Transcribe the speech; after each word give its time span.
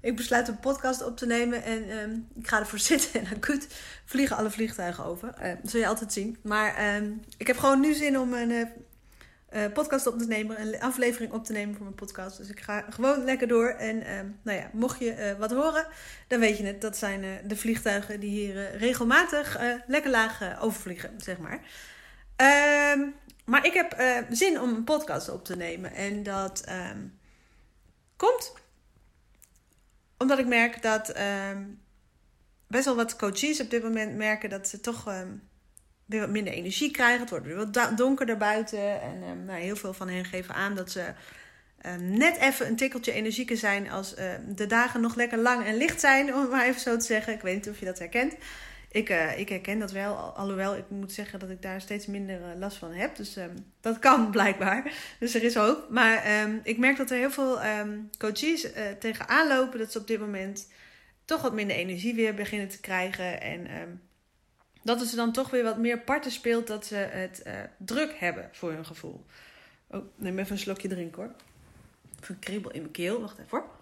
ik 0.00 0.16
besluit 0.16 0.48
een 0.48 0.60
podcast 0.60 1.04
op 1.04 1.16
te 1.16 1.26
nemen 1.26 1.62
en 1.62 1.90
ehm, 1.90 2.10
ik 2.34 2.48
ga 2.48 2.58
ervoor 2.58 2.78
zitten. 2.92 3.20
En 3.20 3.36
acuut 3.36 3.66
vliegen 4.04 4.36
alle 4.36 4.50
vliegtuigen 4.50 5.04
over. 5.04 5.34
Uh, 5.42 5.44
dat 5.62 5.70
zul 5.70 5.80
je 5.80 5.86
altijd 5.86 6.12
zien. 6.12 6.38
Maar 6.42 6.74
ehm, 6.76 7.12
ik 7.36 7.46
heb 7.46 7.58
gewoon 7.58 7.80
nu 7.80 7.94
zin 7.94 8.18
om 8.18 8.32
een 8.32 8.50
uh, 8.50 9.72
podcast 9.72 10.06
op 10.06 10.18
te 10.18 10.26
nemen, 10.26 10.60
een 10.60 10.80
aflevering 10.80 11.32
op 11.32 11.44
te 11.44 11.52
nemen 11.52 11.74
voor 11.74 11.84
mijn 11.84 11.94
podcast. 11.94 12.36
Dus 12.36 12.48
ik 12.48 12.60
ga 12.60 12.84
gewoon 12.90 13.24
lekker 13.24 13.48
door. 13.48 13.68
En 13.68 14.02
ehm, 14.02 14.26
nou 14.42 14.58
ja, 14.58 14.70
mocht 14.72 14.98
je 14.98 15.36
wat 15.38 15.50
horen, 15.50 15.86
dan 16.28 16.40
weet 16.40 16.58
je 16.58 16.64
het. 16.64 16.80
Dat 16.80 16.96
zijn 16.96 17.24
de 17.46 17.56
vliegtuigen 17.56 18.20
die 18.20 18.30
hier 18.30 18.76
regelmatig 18.76 19.58
lekker 19.86 20.10
laag 20.10 20.60
overvliegen, 20.60 21.10
zeg 21.16 21.38
maar. 21.38 21.60
maar 23.44 23.66
ik 23.66 23.72
heb 23.72 23.96
zin 24.30 24.60
om 24.60 24.68
een 24.74 24.84
podcast 24.84 25.28
op 25.28 25.44
te 25.44 25.56
nemen. 25.56 25.92
En 25.94 26.22
dat 26.22 26.64
komt 28.16 28.52
omdat 30.18 30.38
ik 30.38 30.46
merk 30.46 30.82
dat 30.82 31.08
ehm, 31.08 31.62
best 32.66 32.84
wel 32.84 32.96
wat 32.96 33.16
coaches 33.16 33.60
op 33.60 33.70
dit 33.70 33.82
moment 33.82 34.16
merken 34.16 34.50
dat 34.50 34.68
ze 34.68 34.80
toch 34.80 35.08
um, 35.08 35.42
weer 36.04 36.20
wat 36.20 36.30
minder 36.30 36.52
energie 36.52 36.90
krijgen. 36.90 37.20
Het 37.20 37.30
wordt 37.30 37.46
weer 37.46 37.56
wat 37.56 37.96
donkerder 37.96 38.36
buiten. 38.36 39.00
En 39.02 39.22
um, 39.22 39.44
nou, 39.44 39.60
heel 39.60 39.76
veel 39.76 39.92
van 39.92 40.08
hen 40.08 40.24
geven 40.24 40.54
aan 40.54 40.74
dat 40.74 40.90
ze 40.90 41.12
net 41.98 42.36
even 42.36 42.66
een 42.66 42.76
tikkeltje 42.76 43.12
energieker 43.12 43.56
zijn 43.56 43.90
als 43.90 44.14
de 44.48 44.66
dagen 44.68 45.00
nog 45.00 45.14
lekker 45.14 45.38
lang 45.38 45.64
en 45.64 45.76
licht 45.76 46.00
zijn, 46.00 46.26
om 46.34 46.40
het 46.40 46.50
maar 46.50 46.66
even 46.66 46.80
zo 46.80 46.96
te 46.96 47.04
zeggen. 47.04 47.32
Ik 47.32 47.40
weet 47.40 47.54
niet 47.54 47.68
of 47.68 47.78
je 47.78 47.84
dat 47.84 47.98
herkent. 47.98 48.34
Ik, 48.90 49.10
uh, 49.10 49.38
ik 49.38 49.48
herken 49.48 49.78
dat 49.78 49.90
wel, 49.90 50.14
alhoewel 50.14 50.76
ik 50.76 50.90
moet 50.90 51.12
zeggen 51.12 51.38
dat 51.38 51.50
ik 51.50 51.62
daar 51.62 51.80
steeds 51.80 52.06
minder 52.06 52.40
uh, 52.40 52.58
last 52.58 52.76
van 52.76 52.92
heb. 52.92 53.16
Dus 53.16 53.36
um, 53.36 53.54
dat 53.80 53.98
kan 53.98 54.30
blijkbaar. 54.36 54.92
Dus 55.18 55.34
er 55.34 55.42
is 55.42 55.54
hoop. 55.54 55.90
Maar 55.90 56.42
um, 56.42 56.60
ik 56.62 56.78
merk 56.78 56.96
dat 56.96 57.10
er 57.10 57.16
heel 57.16 57.30
veel 57.30 57.64
um, 57.64 58.10
coaches 58.18 58.64
uh, 58.64 58.90
tegenaan 58.98 59.48
lopen 59.48 59.78
dat 59.78 59.92
ze 59.92 59.98
op 59.98 60.06
dit 60.06 60.20
moment 60.20 60.68
toch 61.24 61.42
wat 61.42 61.54
minder 61.54 61.76
energie 61.76 62.14
weer 62.14 62.34
beginnen 62.34 62.68
te 62.68 62.80
krijgen. 62.80 63.40
En 63.40 63.66
dat 64.82 65.00
het 65.00 65.08
ze 65.08 65.16
dan 65.16 65.32
toch 65.32 65.50
weer 65.50 65.64
wat 65.64 65.78
meer 65.78 66.00
parten 66.00 66.30
speelt 66.30 66.66
dat 66.66 66.86
ze 66.86 66.94
het 66.94 67.42
druk 67.76 68.14
hebben 68.18 68.48
voor 68.52 68.72
hun 68.72 68.86
gevoel. 68.86 69.24
Oh, 69.86 70.04
neem 70.16 70.38
even 70.38 70.52
een 70.52 70.58
slokje 70.58 70.88
drinken 70.88 71.22
hoor. 71.22 71.32
Even 72.20 72.34
een 72.34 72.40
kriebel 72.40 72.70
in 72.70 72.80
mijn 72.80 72.92
keel. 72.92 73.20
Wacht 73.20 73.38
even 73.38 73.58
hoor. 73.58 73.77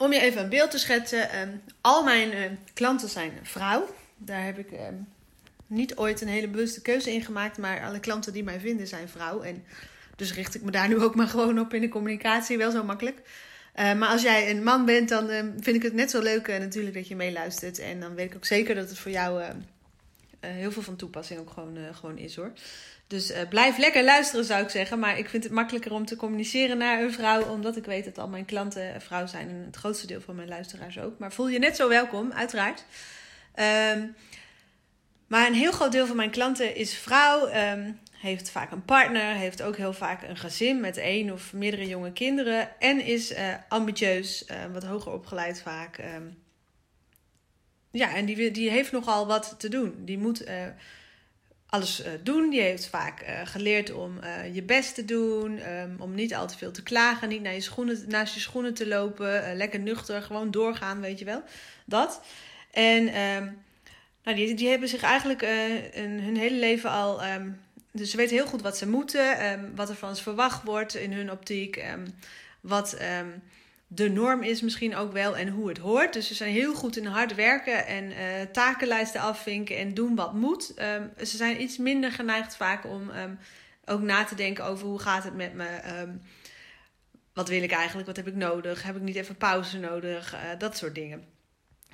Om 0.00 0.12
je 0.12 0.20
even 0.20 0.42
een 0.42 0.48
beeld 0.48 0.70
te 0.70 0.78
schetsen. 0.78 1.30
Ehm, 1.30 1.48
al 1.80 2.04
mijn 2.04 2.32
uh, 2.32 2.44
klanten 2.74 3.08
zijn 3.08 3.32
vrouw. 3.42 3.94
Daar 4.16 4.44
heb 4.44 4.58
ik 4.58 4.72
ehm, 4.72 4.94
niet 5.66 5.96
ooit 5.96 6.20
een 6.20 6.28
hele 6.28 6.48
bewuste 6.48 6.82
keuze 6.82 7.12
in 7.12 7.22
gemaakt. 7.22 7.58
Maar 7.58 7.84
alle 7.84 8.00
klanten 8.00 8.32
die 8.32 8.44
mij 8.44 8.60
vinden 8.60 8.86
zijn 8.86 9.08
vrouw. 9.08 9.40
En 9.42 9.64
dus 10.16 10.34
richt 10.34 10.54
ik 10.54 10.62
me 10.62 10.70
daar 10.70 10.88
nu 10.88 11.02
ook 11.02 11.14
maar 11.14 11.26
gewoon 11.26 11.58
op 11.58 11.74
in 11.74 11.80
de 11.80 11.88
communicatie. 11.88 12.58
Wel 12.58 12.70
zo 12.70 12.84
makkelijk. 12.84 13.18
Uh, 13.76 13.94
maar 13.94 14.08
als 14.08 14.22
jij 14.22 14.50
een 14.50 14.62
man 14.62 14.84
bent, 14.84 15.08
dan 15.08 15.28
vind 15.60 15.76
ik 15.76 15.82
het 15.82 15.94
net 15.94 16.10
zo 16.10 16.22
leuk 16.22 16.48
uh, 16.48 16.58
natuurlijk 16.58 16.94
dat 16.94 17.08
je 17.08 17.16
meeluistert. 17.16 17.78
En 17.78 18.00
dan 18.00 18.14
weet 18.14 18.30
ik 18.30 18.36
ook 18.36 18.46
zeker 18.46 18.74
dat 18.74 18.88
het 18.88 18.98
voor 18.98 19.10
jou 19.10 19.42
heel 20.40 20.72
veel 20.72 20.82
van 20.82 20.96
toepassing 20.96 21.40
ook 21.40 21.50
gewoon, 21.50 21.78
gewoon 21.92 22.18
is 22.18 22.36
hoor. 22.36 22.52
Dus 23.10 23.30
uh, 23.30 23.36
blijf 23.48 23.78
lekker 23.78 24.04
luisteren, 24.04 24.44
zou 24.44 24.62
ik 24.62 24.68
zeggen. 24.68 24.98
Maar 24.98 25.18
ik 25.18 25.28
vind 25.28 25.44
het 25.44 25.52
makkelijker 25.52 25.92
om 25.92 26.06
te 26.06 26.16
communiceren 26.16 26.78
naar 26.78 27.02
een 27.02 27.12
vrouw, 27.12 27.42
omdat 27.42 27.76
ik 27.76 27.84
weet 27.84 28.04
dat 28.04 28.18
al 28.18 28.28
mijn 28.28 28.44
klanten 28.44 29.00
vrouw 29.00 29.26
zijn 29.26 29.48
en 29.48 29.62
het 29.66 29.76
grootste 29.76 30.06
deel 30.06 30.20
van 30.20 30.34
mijn 30.34 30.48
luisteraars 30.48 30.98
ook. 30.98 31.18
Maar 31.18 31.32
voel 31.32 31.48
je 31.48 31.58
net 31.58 31.76
zo 31.76 31.88
welkom, 31.88 32.32
uiteraard. 32.32 32.84
Um, 33.94 34.14
maar 35.26 35.46
een 35.46 35.54
heel 35.54 35.72
groot 35.72 35.92
deel 35.92 36.06
van 36.06 36.16
mijn 36.16 36.30
klanten 36.30 36.74
is 36.74 36.94
vrouw, 36.94 37.54
um, 37.72 37.98
heeft 38.12 38.50
vaak 38.50 38.70
een 38.70 38.84
partner, 38.84 39.34
heeft 39.34 39.62
ook 39.62 39.76
heel 39.76 39.92
vaak 39.92 40.22
een 40.22 40.36
gezin 40.36 40.80
met 40.80 40.96
één 40.96 41.32
of 41.32 41.52
meerdere 41.52 41.86
jonge 41.86 42.12
kinderen 42.12 42.80
en 42.80 43.00
is 43.04 43.32
uh, 43.32 43.54
ambitieus, 43.68 44.44
uh, 44.50 44.56
wat 44.72 44.84
hoger 44.84 45.12
opgeleid 45.12 45.60
vaak. 45.62 45.98
Um, 45.98 46.38
ja, 47.90 48.14
en 48.14 48.24
die, 48.24 48.50
die 48.50 48.70
heeft 48.70 48.92
nogal 48.92 49.26
wat 49.26 49.54
te 49.58 49.68
doen. 49.68 49.94
Die 50.04 50.18
moet 50.18 50.44
alles 51.70 52.00
uh, 52.00 52.06
doen. 52.22 52.50
Die 52.50 52.60
heeft 52.60 52.86
vaak 52.86 53.22
uh, 53.22 53.40
geleerd 53.44 53.92
om 53.92 54.18
uh, 54.24 54.54
je 54.54 54.62
best 54.62 54.94
te 54.94 55.04
doen, 55.04 55.72
um, 55.72 55.96
om 55.98 56.14
niet 56.14 56.34
al 56.34 56.46
te 56.46 56.56
veel 56.56 56.70
te 56.70 56.82
klagen, 56.82 57.28
niet 57.28 57.42
naar 57.42 57.54
je 57.54 57.60
schoenen, 57.60 58.04
naast 58.06 58.34
je 58.34 58.40
schoenen 58.40 58.74
te 58.74 58.86
lopen, 58.86 59.56
lekker 59.56 59.80
nuchter, 59.80 60.22
gewoon 60.22 60.50
doorgaan, 60.50 61.00
weet 61.00 61.18
je 61.18 61.24
wel. 61.24 61.42
Dat. 61.84 62.20
En 62.70 63.20
um, 63.20 63.62
nou, 64.22 64.36
die, 64.36 64.54
die 64.54 64.68
hebben 64.68 64.88
zich 64.88 65.02
eigenlijk 65.02 65.40
hun 65.94 66.36
hele 66.36 66.58
leven 66.58 66.90
al. 66.90 67.24
Um, 67.24 67.60
dus 67.92 68.10
ze 68.10 68.16
weten 68.16 68.36
heel 68.36 68.46
goed 68.46 68.62
wat 68.62 68.76
ze 68.76 68.88
moeten, 68.88 69.36
wat 69.74 69.88
er 69.88 69.94
van 69.94 70.16
ze 70.16 70.22
verwacht 70.22 70.62
wordt 70.62 70.94
in 70.94 71.12
hun 71.12 71.30
optiek, 71.30 71.84
wat 72.60 72.96
de 73.92 74.08
norm 74.08 74.42
is 74.42 74.60
misschien 74.60 74.96
ook 74.96 75.12
wel 75.12 75.36
en 75.36 75.48
hoe 75.48 75.68
het 75.68 75.78
hoort. 75.78 76.12
Dus 76.12 76.26
ze 76.26 76.34
zijn 76.34 76.52
heel 76.52 76.74
goed 76.74 76.96
in 76.96 77.06
hard 77.06 77.34
werken 77.34 77.86
en 77.86 78.04
uh, 78.04 78.16
takenlijsten 78.52 79.20
afvinken 79.20 79.76
en 79.76 79.94
doen 79.94 80.14
wat 80.14 80.34
moet. 80.34 80.74
Um, 80.78 81.26
ze 81.26 81.36
zijn 81.36 81.62
iets 81.62 81.76
minder 81.78 82.12
geneigd 82.12 82.56
vaak 82.56 82.84
om 82.86 83.10
um, 83.10 83.38
ook 83.84 84.00
na 84.00 84.24
te 84.24 84.34
denken 84.34 84.64
over 84.64 84.86
hoe 84.86 84.98
gaat 84.98 85.24
het 85.24 85.34
met 85.34 85.54
me. 85.54 85.66
Um, 86.00 86.22
wat 87.34 87.48
wil 87.48 87.62
ik 87.62 87.72
eigenlijk? 87.72 88.06
Wat 88.06 88.16
heb 88.16 88.26
ik 88.26 88.34
nodig? 88.34 88.82
Heb 88.82 88.96
ik 88.96 89.02
niet 89.02 89.16
even 89.16 89.36
pauze 89.36 89.78
nodig? 89.78 90.34
Uh, 90.34 90.40
dat 90.58 90.76
soort 90.76 90.94
dingen. 90.94 91.24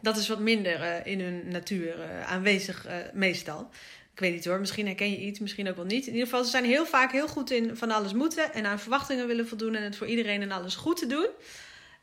Dat 0.00 0.16
is 0.16 0.28
wat 0.28 0.40
minder 0.40 0.80
uh, 0.80 1.06
in 1.06 1.20
hun 1.20 1.48
natuur 1.48 1.94
aanwezig 2.26 2.86
meestal. 3.12 3.70
Ik 4.12 4.20
weet 4.20 4.32
niet 4.32 4.44
hoor, 4.44 4.60
misschien 4.60 4.86
herken 4.86 5.10
je 5.10 5.20
iets, 5.20 5.38
misschien 5.38 5.68
ook 5.68 5.76
wel 5.76 5.84
niet. 5.84 6.06
In 6.06 6.12
ieder 6.12 6.28
geval, 6.28 6.44
ze 6.44 6.50
zijn 6.50 6.64
heel 6.64 6.86
vaak 6.86 7.12
heel 7.12 7.28
goed 7.28 7.50
in 7.50 7.76
van 7.76 7.90
alles 7.90 8.12
moeten 8.12 8.52
en 8.52 8.66
aan 8.66 8.80
verwachtingen 8.80 9.26
willen 9.26 9.48
voldoen 9.48 9.74
en 9.74 9.82
het 9.82 9.96
voor 9.96 10.06
iedereen 10.06 10.42
en 10.42 10.52
alles 10.52 10.74
goed 10.74 10.96
te 10.96 11.06
doen. 11.06 11.28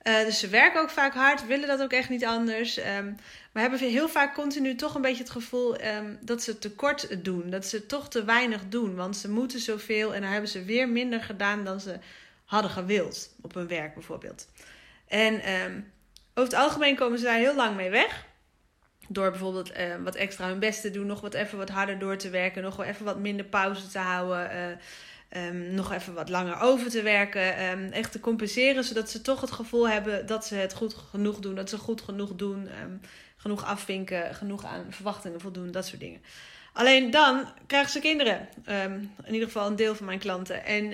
Uh, 0.04 0.24
dus 0.26 0.40
ze 0.40 0.48
werken 0.48 0.82
ook 0.82 0.90
vaak 0.90 1.14
hard, 1.14 1.48
willen 1.48 1.68
dat 1.68 1.82
ook 1.82 1.92
echt 1.92 2.10
niet 2.10 2.26
anders. 2.26 2.78
Um, 2.78 3.18
maar 3.52 3.62
hebben 3.62 3.80
heel 3.80 4.10
vaak 4.10 4.34
continu 4.34 4.76
toch 4.76 4.96
een 4.96 5.02
beetje 5.02 5.24
het 5.24 5.32
gevoel 5.32 5.84
um, 5.86 6.18
dat 6.22 6.44
ze 6.44 6.60
tekort 6.60 7.24
doen. 7.24 7.50
Dat 7.50 7.66
ze 7.66 7.86
toch 7.86 8.10
te 8.10 8.24
weinig 8.24 8.62
doen. 8.70 8.96
Want 8.96 9.18
ze 9.18 9.30
moeten 9.30 9.60
zoveel 9.60 10.14
en 10.14 10.22
dan 10.22 10.32
hebben 10.32 10.50
ze 10.50 10.64
weer 10.64 10.90
minder 10.90 11.22
gedaan 11.22 11.64
dan 11.64 11.80
ze 11.80 12.00
hadden 12.46 12.72
gewild. 12.72 13.36
Op 13.42 13.54
hun 13.54 13.68
werk 13.68 13.94
bijvoorbeeld. 13.94 14.48
En 15.08 15.52
um, 15.54 15.92
over 16.34 16.52
het 16.52 16.62
algemeen 16.62 16.96
komen 16.96 17.18
ze 17.18 17.26
daar 17.26 17.38
heel 17.38 17.56
lang 17.56 17.76
mee 17.76 17.90
weg. 17.90 18.26
Door 19.08 19.30
bijvoorbeeld 19.30 19.72
wat 20.04 20.16
extra 20.16 20.48
hun 20.48 20.60
best 20.60 20.82
te 20.82 20.92
doen, 20.92 21.06
nog 21.06 21.22
wat 21.22 21.34
even 21.34 21.58
wat 21.58 21.70
harder 21.70 22.00
door 22.00 22.18
te 22.18 22.30
werken, 22.30 22.64
nog 22.64 22.76
wel 22.76 22.86
even 22.86 23.06
wat 23.06 23.20
minder 23.20 23.46
pauze 23.46 23.88
te 23.88 24.00
houden. 24.00 24.56
Uh, 24.56 24.78
Um, 25.38 25.74
nog 25.74 25.92
even 25.92 26.14
wat 26.14 26.30
langer 26.30 26.60
over 26.60 26.90
te 26.90 27.02
werken. 27.02 27.64
Um, 27.64 27.92
echt 27.92 28.12
te 28.12 28.20
compenseren, 28.20 28.84
zodat 28.84 29.10
ze 29.10 29.22
toch 29.22 29.42
het 29.42 29.52
gevoel 29.52 29.90
hebben 29.90 30.26
dat 30.26 30.46
ze 30.46 30.56
het 30.56 30.74
goed 30.74 30.94
genoeg 30.94 31.40
doen. 31.40 31.56
Dat 31.56 31.70
ze 31.70 31.78
goed 31.78 32.02
genoeg 32.02 32.36
doen. 32.36 32.70
Um, 32.82 33.02
genoeg 33.38 33.66
afvinken, 33.66 34.36
genoeg 34.36 34.66
aan 34.66 34.86
verwachtingen 34.90 35.42
voldoen, 35.42 35.72
dat 35.72 35.86
soort 35.86 36.00
dingen. 36.00 36.22
Alleen 36.74 37.12
dan 37.12 37.48
krijgen 37.68 37.92
ze 37.92 38.00
kinderen. 38.00 38.48
in 39.26 39.34
ieder 39.34 39.48
geval 39.48 39.68
een 39.68 39.76
deel 39.76 39.96
van 39.96 40.06
mijn 40.06 40.20
klanten. 40.20 40.66
En 40.66 40.94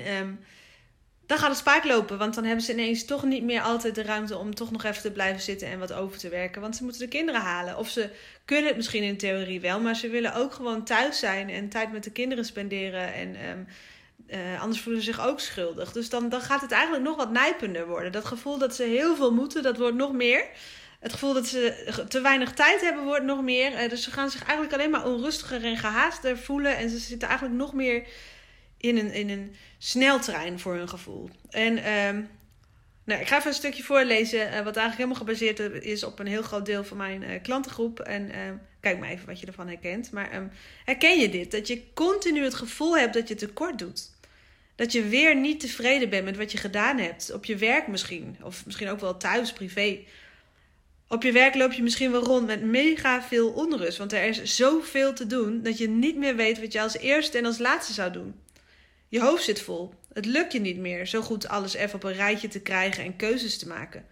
dan 1.30 1.38
gaat 1.38 1.50
het 1.50 1.58
spaak 1.58 1.84
lopen. 1.84 2.18
Want 2.18 2.36
dan 2.36 2.44
hebben 2.44 2.64
ze 2.64 2.72
ineens 2.72 3.06
toch 3.06 3.24
niet 3.24 3.44
meer 3.44 3.62
altijd 3.62 3.96
de 3.96 4.04
ruimte 4.04 4.38
om 4.38 4.56
toch 4.56 4.72
nog 4.72 4.84
even 4.84 5.02
te 5.02 5.12
blijven 5.12 5.42
zitten 5.42 5.68
en 5.68 5.80
wat 5.80 5.94
over 5.94 6.18
te 6.18 6.30
werken. 6.30 6.62
Want 6.62 6.76
ze 6.76 6.84
moeten 6.84 7.02
de 7.02 7.08
kinderen 7.08 7.42
halen. 7.42 7.78
Of 7.78 7.90
ze 7.90 8.10
kunnen 8.46 8.68
het 8.68 8.76
misschien 8.76 9.04
in 9.04 9.18
theorie 9.18 9.60
wel, 9.62 9.80
maar 9.80 9.96
ze 9.96 10.10
willen 10.10 10.36
ook 10.36 10.54
gewoon 10.54 10.84
thuis 10.84 11.20
zijn 11.20 11.50
en 11.50 11.70
tijd 11.70 11.92
met 11.92 12.04
de 12.04 12.12
kinderen 12.12 12.46
spenderen. 12.46 13.14
En 13.14 13.36
uh, 14.32 14.62
anders 14.62 14.82
voelen 14.82 15.02
ze 15.02 15.12
zich 15.12 15.26
ook 15.26 15.40
schuldig. 15.40 15.92
Dus 15.92 16.10
dan, 16.10 16.30
dan 16.30 16.42
gaat 16.42 16.62
het 16.62 16.72
eigenlijk 16.72 17.04
nog 17.04 17.16
wat 17.16 17.32
nijpender 17.32 17.88
worden. 17.88 18.12
Dat 18.12 18.26
gevoel 18.26 18.58
dat 18.58 18.76
ze 18.76 18.84
heel 18.84 19.16
veel 19.16 19.34
moeten, 19.34 19.64
dat 19.64 19.78
wordt 19.78 19.96
nog 19.96 20.14
meer. 20.14 20.46
Het 21.00 21.14
gevoel 21.14 21.34
dat 21.34 21.48
ze 21.48 22.04
te 22.08 22.22
weinig 22.22 22.54
tijd 22.54 22.82
hebben, 22.82 23.04
wordt 23.04 23.26
nog 23.26 23.42
meer. 23.42 23.84
Uh, 23.84 23.90
dus 23.90 24.04
ze 24.04 24.12
gaan 24.12 24.30
zich 24.30 24.44
eigenlijk 24.44 24.74
alleen 24.74 24.90
maar 24.90 25.06
onrustiger 25.06 25.64
en 25.64 25.78
gehaaster 25.78 26.38
voelen. 26.38 26.78
En 26.78 26.90
ze 26.90 26.98
zitten 26.98 27.28
eigenlijk 27.28 27.58
nog 27.58 27.74
meer 27.74 28.08
in 28.78 28.98
een, 28.98 29.12
in 29.12 29.30
een 29.30 29.56
sneltrein 29.78 30.60
voor 30.60 30.76
hun 30.76 30.90
gevoel. 30.90 31.30
En 31.50 31.78
uh, 31.78 32.24
nou, 33.04 33.22
ik 33.22 33.28
ga 33.28 33.38
even 33.38 33.48
een 33.48 33.54
stukje 33.54 33.84
voorlezen, 33.84 34.40
uh, 34.40 34.46
wat 34.46 34.78
eigenlijk 34.78 34.96
helemaal 34.96 35.16
gebaseerd 35.16 35.60
is 35.84 36.04
op 36.04 36.20
een 36.20 36.28
heel 36.28 36.42
groot 36.42 36.66
deel 36.66 36.84
van 36.84 36.98
mijn 36.98 37.42
klantengroep. 37.42 38.00
En 38.00 38.32
ehm, 38.32 38.56
kijk 38.80 39.00
maar 39.00 39.10
even 39.10 39.28
wat 39.28 39.40
je 39.40 39.48
ervan 39.48 39.68
herkent. 39.68 40.12
Maar 40.12 40.36
um, 40.36 40.52
herken 40.86 41.20
je 41.20 41.30
dit? 41.30 41.52
Dat 41.52 41.68
je 41.68 41.94
continu 41.94 42.44
het 42.44 42.54
gevoel 42.54 42.98
hebt 42.98 43.14
dat 43.14 43.28
je 43.28 43.36
tekort 43.36 43.80
doet. 43.80 44.18
Dat 44.80 44.92
je 44.92 45.04
weer 45.04 45.36
niet 45.36 45.60
tevreden 45.60 46.10
bent 46.10 46.26
met 46.26 46.38
wat 46.38 46.52
je 46.52 46.58
gedaan 46.58 46.98
hebt. 46.98 47.34
Op 47.34 47.46
je 47.46 47.56
werk 47.56 47.88
misschien. 47.88 48.38
Of 48.42 48.66
misschien 48.66 48.90
ook 48.90 49.00
wel 49.00 49.18
thuis, 49.18 49.54
privé. 49.54 50.00
Op 51.08 51.24
je 51.24 51.32
werk 51.32 51.56
loop 51.56 51.72
je 51.72 51.84
misschien 51.84 52.12
wel 52.12 52.24
rond 52.24 52.46
met 52.46 52.64
mega 52.64 53.22
veel 53.22 53.50
onrust. 53.50 53.98
Want 53.98 54.14
er 54.14 54.24
is 54.24 54.56
zoveel 54.56 55.14
te 55.14 55.28
doen 55.28 55.64
dat 55.64 55.78
je 55.78 55.90
niet 55.90 56.16
meer 56.16 56.36
weet 56.36 56.60
wat 56.60 56.72
je 56.72 56.82
als 56.82 56.98
eerste 56.98 57.38
en 57.38 57.46
als 57.46 57.58
laatste 57.58 57.94
zou 57.94 58.12
doen. 58.12 58.36
Je 59.08 59.22
hoofd 59.22 59.44
zit 59.44 59.62
vol. 59.62 59.94
Het 60.14 60.26
lukt 60.26 60.54
je 60.54 60.60
niet 60.60 60.78
meer 60.78 61.08
zo 61.08 61.22
goed 61.22 61.48
alles 61.48 61.74
even 61.74 61.96
op 61.96 62.04
een 62.04 62.14
rijtje 62.14 62.48
te 62.48 62.62
krijgen 62.62 63.04
en 63.04 63.16
keuzes 63.16 63.58
te 63.58 63.68
maken. 63.68 64.06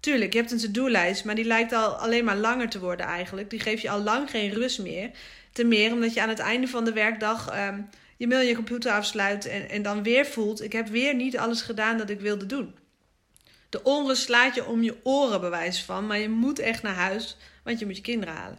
Tuurlijk, 0.00 0.32
je 0.32 0.38
hebt 0.38 0.50
een 0.50 0.58
to-do-lijst, 0.58 1.24
maar 1.24 1.34
die 1.34 1.44
lijkt 1.44 1.72
al 1.72 1.94
alleen 1.94 2.24
maar 2.24 2.36
langer 2.36 2.68
te 2.68 2.80
worden 2.80 3.06
eigenlijk. 3.06 3.50
Die 3.50 3.60
geeft 3.60 3.82
je 3.82 3.90
al 3.90 4.02
lang 4.02 4.30
geen 4.30 4.50
rust 4.50 4.78
meer. 4.78 5.10
Ten 5.52 5.68
meer 5.68 5.92
omdat 5.92 6.14
je 6.14 6.22
aan 6.22 6.28
het 6.28 6.38
einde 6.38 6.66
van 6.66 6.84
de 6.84 6.92
werkdag 6.92 7.68
um, 7.68 7.88
je 8.20 8.26
mail 8.26 8.40
je 8.40 8.54
computer 8.54 8.92
afsluit 8.92 9.46
en, 9.46 9.68
en 9.68 9.82
dan 9.82 10.02
weer 10.02 10.26
voelt: 10.26 10.62
ik 10.62 10.72
heb 10.72 10.88
weer 10.88 11.14
niet 11.14 11.38
alles 11.38 11.62
gedaan 11.62 11.98
dat 11.98 12.10
ik 12.10 12.20
wilde 12.20 12.46
doen. 12.46 12.74
De 13.68 13.82
onrust 13.82 14.22
slaat 14.22 14.54
je 14.54 14.66
om 14.66 14.82
je 14.82 14.96
oren 15.02 15.40
bewijs 15.40 15.82
van, 15.82 16.06
maar 16.06 16.18
je 16.18 16.28
moet 16.28 16.58
echt 16.58 16.82
naar 16.82 16.94
huis, 16.94 17.36
want 17.64 17.78
je 17.78 17.86
moet 17.86 17.96
je 17.96 18.02
kinderen 18.02 18.34
halen. 18.34 18.58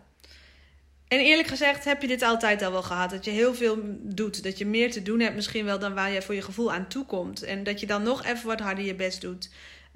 En 1.08 1.20
eerlijk 1.20 1.48
gezegd 1.48 1.86
heb 1.86 2.02
je 2.02 2.08
dit 2.08 2.22
altijd 2.22 2.62
al 2.62 2.72
wel 2.72 2.84
gehad. 2.84 3.10
Dat 3.10 3.26
je 3.26 3.32
heel 3.32 3.56
veel 3.56 3.78
doet. 4.00 4.44
Dat 4.44 4.58
je 4.58 4.66
meer 4.66 4.92
te 4.92 5.02
doen 5.02 5.20
hebt 5.20 5.36
misschien 5.36 5.66
wel 5.66 5.80
dan 5.80 5.94
waar 5.94 6.12
je 6.12 6.22
voor 6.22 6.36
je 6.36 6.42
gevoel 6.42 6.74
aan 6.74 6.88
toe 6.88 7.06
komt. 7.06 7.44
En 7.44 7.64
dat 7.64 7.80
je 7.80 7.86
dan 7.86 8.04
nog 8.04 8.24
even 8.24 8.48
wat 8.48 8.60
harder 8.60 8.86
je 8.86 8.96
best 8.96 9.22
doet. 9.22 9.50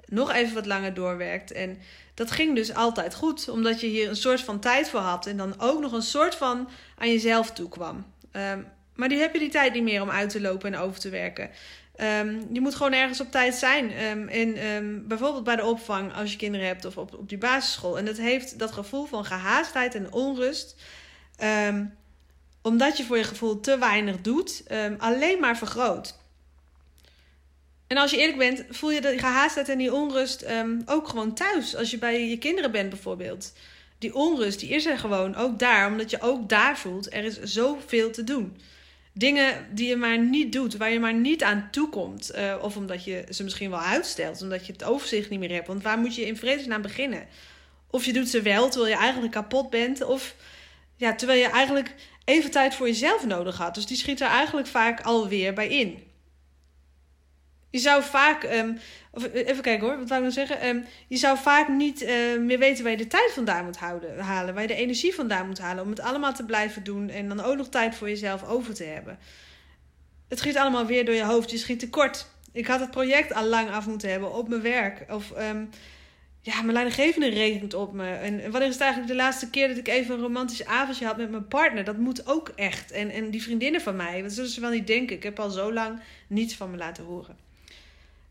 Nog 0.06 0.32
even 0.32 0.54
wat 0.54 0.66
langer 0.66 0.94
doorwerkt. 0.94 1.52
En 1.52 1.78
dat 2.14 2.30
ging 2.30 2.54
dus 2.54 2.74
altijd 2.74 3.14
goed. 3.14 3.48
Omdat 3.48 3.80
je 3.80 3.86
hier 3.86 4.08
een 4.08 4.16
soort 4.16 4.40
van 4.40 4.60
tijd 4.60 4.88
voor 4.88 5.00
had. 5.00 5.26
En 5.26 5.36
dan 5.36 5.54
ook 5.58 5.80
nog 5.80 5.92
een 5.92 6.02
soort 6.02 6.34
van 6.34 6.68
aan 6.98 7.10
jezelf 7.10 7.52
toe 7.52 7.68
kwam. 7.68 8.06
Ehm, 8.96 9.00
maar 9.00 9.08
die 9.08 9.18
heb 9.18 9.32
je 9.32 9.38
die 9.38 9.48
tijd 9.48 9.72
niet 9.72 9.82
meer 9.82 10.02
om 10.02 10.10
uit 10.10 10.30
te 10.30 10.40
lopen 10.40 10.74
en 10.74 10.80
over 10.80 11.00
te 11.00 11.08
werken. 11.08 11.50
Um, 12.00 12.48
je 12.52 12.60
moet 12.60 12.74
gewoon 12.74 12.92
ergens 12.92 13.20
op 13.20 13.30
tijd 13.30 13.54
zijn. 13.54 13.90
En 14.28 15.08
bijvoorbeeld 15.08 15.44
bij 15.44 15.56
de 15.56 15.64
opvang 15.64 16.14
als 16.14 16.30
je 16.30 16.36
kinderen 16.38 16.66
hebt 16.66 16.84
of 16.84 16.96
op, 16.96 17.14
op 17.14 17.28
die 17.28 17.38
basisschool. 17.38 17.98
En 17.98 18.04
dat 18.04 18.16
heeft 18.16 18.58
dat 18.58 18.72
gevoel 18.72 19.04
van 19.04 19.24
gehaastheid 19.24 19.94
en 19.94 20.12
onrust 20.12 20.76
omdat 22.62 22.96
je 22.96 23.04
voor 23.04 23.16
je 23.16 23.24
gevoel 23.24 23.60
te 23.60 23.78
weinig 23.78 24.20
doet, 24.20 24.62
alleen 24.98 25.40
maar 25.40 25.56
vergroot. 25.56 26.18
En 27.86 27.96
als 27.96 28.10
je 28.10 28.16
eerlijk 28.16 28.38
bent, 28.38 28.64
voel 28.70 28.90
je 28.90 29.00
de 29.00 29.18
gehaastheid 29.18 29.68
en 29.68 29.78
die 29.78 29.92
onrust 29.92 30.46
ook 30.86 31.08
gewoon 31.08 31.34
thuis. 31.34 31.76
Als 31.76 31.90
je 31.90 31.98
bij 31.98 32.28
je 32.28 32.38
kinderen 32.38 32.70
bent 32.70 32.90
bijvoorbeeld. 32.90 33.52
Die 33.98 34.14
onrust, 34.14 34.60
die 34.60 34.68
is 34.68 34.86
er 34.86 34.98
gewoon 34.98 35.34
ook 35.34 35.58
daar. 35.58 35.86
Omdat 35.86 36.10
je 36.10 36.20
ook 36.20 36.48
daar 36.48 36.78
voelt, 36.78 37.12
er 37.12 37.24
is 37.24 37.40
zoveel 37.42 38.10
te 38.10 38.24
doen. 38.24 38.56
Dingen 39.18 39.66
die 39.70 39.88
je 39.88 39.96
maar 39.96 40.18
niet 40.18 40.52
doet, 40.52 40.76
waar 40.76 40.90
je 40.90 41.00
maar 41.00 41.14
niet 41.14 41.42
aan 41.42 41.68
toekomt. 41.70 42.30
Uh, 42.34 42.54
of 42.60 42.76
omdat 42.76 43.04
je 43.04 43.24
ze 43.30 43.44
misschien 43.44 43.70
wel 43.70 43.80
uitstelt, 43.80 44.42
omdat 44.42 44.66
je 44.66 44.72
het 44.72 44.84
overzicht 44.84 45.30
niet 45.30 45.38
meer 45.38 45.52
hebt. 45.52 45.66
Want 45.66 45.82
waar 45.82 45.98
moet 45.98 46.14
je 46.14 46.26
in 46.26 46.36
vredesnaam 46.36 46.82
beginnen? 46.82 47.26
Of 47.90 48.04
je 48.04 48.12
doet 48.12 48.28
ze 48.28 48.42
wel, 48.42 48.68
terwijl 48.68 48.92
je 48.92 49.00
eigenlijk 49.00 49.32
kapot 49.32 49.70
bent. 49.70 50.04
Of 50.04 50.34
ja, 50.96 51.14
terwijl 51.14 51.40
je 51.40 51.48
eigenlijk 51.48 51.94
even 52.24 52.50
tijd 52.50 52.74
voor 52.74 52.86
jezelf 52.86 53.26
nodig 53.26 53.56
had. 53.56 53.74
Dus 53.74 53.86
die 53.86 53.96
schiet 53.96 54.20
er 54.20 54.28
eigenlijk 54.28 54.66
vaak 54.66 55.00
alweer 55.00 55.54
bij 55.54 55.68
in. 55.68 56.02
Je 57.70 57.78
zou 57.78 58.02
vaak, 58.02 58.42
um, 58.42 58.78
even 59.32 59.62
kijken 59.62 59.86
hoor, 59.86 59.98
wat 59.98 60.08
wou 60.08 60.24
ik 60.24 60.34
nou 60.34 60.46
zeggen? 60.46 60.68
Um, 60.68 60.84
je 61.08 61.16
zou 61.16 61.38
vaak 61.38 61.68
niet 61.68 62.02
uh, 62.02 62.08
meer 62.38 62.58
weten 62.58 62.82
waar 62.82 62.92
je 62.92 62.98
de 62.98 63.06
tijd 63.06 63.32
vandaan 63.32 63.64
moet 63.64 63.76
houden, 63.76 64.18
halen, 64.18 64.54
waar 64.54 64.62
je 64.62 64.68
de 64.68 64.74
energie 64.74 65.14
vandaan 65.14 65.46
moet 65.46 65.58
halen 65.58 65.84
om 65.84 65.90
het 65.90 66.00
allemaal 66.00 66.34
te 66.34 66.44
blijven 66.44 66.84
doen 66.84 67.08
en 67.08 67.28
dan 67.28 67.40
ook 67.40 67.56
nog 67.56 67.68
tijd 67.68 67.94
voor 67.94 68.08
jezelf 68.08 68.44
over 68.44 68.74
te 68.74 68.84
hebben. 68.84 69.18
Het 70.28 70.38
schiet 70.38 70.56
allemaal 70.56 70.86
weer 70.86 71.04
door 71.04 71.14
je 71.14 71.24
hoofd, 71.24 71.50
je 71.50 71.58
schiet 71.58 71.78
tekort. 71.78 72.26
Ik 72.52 72.66
had 72.66 72.80
het 72.80 72.90
project 72.90 73.34
al 73.34 73.44
lang 73.44 73.70
af 73.70 73.86
moeten 73.86 74.10
hebben 74.10 74.34
op 74.34 74.48
mijn 74.48 74.62
werk. 74.62 75.04
Of 75.12 75.30
um, 75.38 75.70
ja, 76.40 76.60
mijn 76.60 76.72
leidinggevende 76.72 77.28
rekent 77.28 77.74
op 77.74 77.92
me. 77.92 78.10
En 78.10 78.50
wanneer 78.50 78.68
is 78.68 78.74
het 78.74 78.82
eigenlijk 78.82 79.12
de 79.12 79.16
laatste 79.16 79.50
keer 79.50 79.68
dat 79.68 79.76
ik 79.76 79.88
even 79.88 80.14
een 80.14 80.20
romantisch 80.20 80.64
avondje 80.64 81.06
had 81.06 81.16
met 81.16 81.30
mijn 81.30 81.48
partner? 81.48 81.84
Dat 81.84 81.96
moet 81.96 82.26
ook 82.26 82.48
echt. 82.48 82.90
En, 82.90 83.10
en 83.10 83.30
die 83.30 83.42
vriendinnen 83.42 83.80
van 83.80 83.96
mij, 83.96 84.22
wat 84.22 84.32
zullen 84.32 84.50
ze 84.50 84.60
wel 84.60 84.70
niet 84.70 84.86
denken? 84.86 85.16
Ik 85.16 85.22
heb 85.22 85.40
al 85.40 85.50
zo 85.50 85.72
lang 85.72 86.00
niets 86.26 86.54
van 86.54 86.70
me 86.70 86.76
laten 86.76 87.04
horen. 87.04 87.45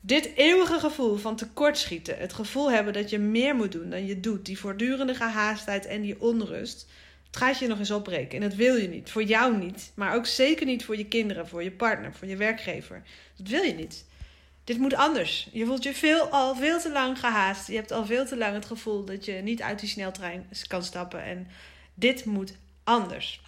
Dit 0.06 0.32
eeuwige 0.36 0.80
gevoel 0.80 1.16
van 1.16 1.36
tekortschieten, 1.36 2.18
het 2.18 2.34
gevoel 2.34 2.72
hebben 2.72 2.94
dat 2.94 3.10
je 3.10 3.20
meer 3.20 3.56
moet 3.56 3.72
doen 3.72 3.90
dan 3.90 4.06
je 4.06 4.20
doet, 4.20 4.46
die 4.46 4.60
voortdurende 4.60 5.16
gehaastheid 5.16 5.86
en 5.86 6.02
die 6.02 6.22
onrust, 6.22 6.88
het 7.28 7.38
gaat 7.38 7.60
je 7.60 7.68
nog 7.68 7.80
eens 7.80 7.92
opbreken. 7.92 8.42
En 8.42 8.50
dat 8.50 8.58
wil 8.58 8.76
je 8.76 8.88
niet. 8.88 9.12
Voor 9.12 9.24
jou 9.24 9.58
niet. 9.58 9.92
Maar 9.96 10.16
ook 10.16 10.26
zeker 10.26 10.66
niet 10.66 10.86
voor 10.86 10.98
je 10.98 11.06
kinderen, 11.06 11.48
voor 11.48 11.64
je 11.64 11.72
partner, 11.72 12.14
voor 12.14 12.28
je 12.28 12.38
werkgever. 12.38 13.04
Dat 13.38 13.48
wil 13.48 13.62
je 13.62 13.74
niet 13.74 14.06
dit 14.66 14.78
moet 14.78 14.94
anders. 14.94 15.50
Je 15.52 15.66
voelt 15.66 15.84
je 15.84 15.94
veel, 15.94 16.28
al 16.28 16.56
veel 16.56 16.80
te 16.80 16.92
lang 16.92 17.20
gehaast. 17.20 17.68
Je 17.68 17.76
hebt 17.76 17.92
al 17.92 18.06
veel 18.06 18.26
te 18.26 18.38
lang 18.38 18.54
het 18.54 18.66
gevoel 18.66 19.06
dat 19.06 19.26
je 19.26 19.32
niet 19.32 19.62
uit 19.62 19.80
die 19.80 19.90
sneltrein 19.90 20.50
kan 20.68 20.84
stappen. 20.84 21.24
En 21.24 21.48
dit 21.94 22.26
moet 22.26 22.54
anders. 22.84 23.42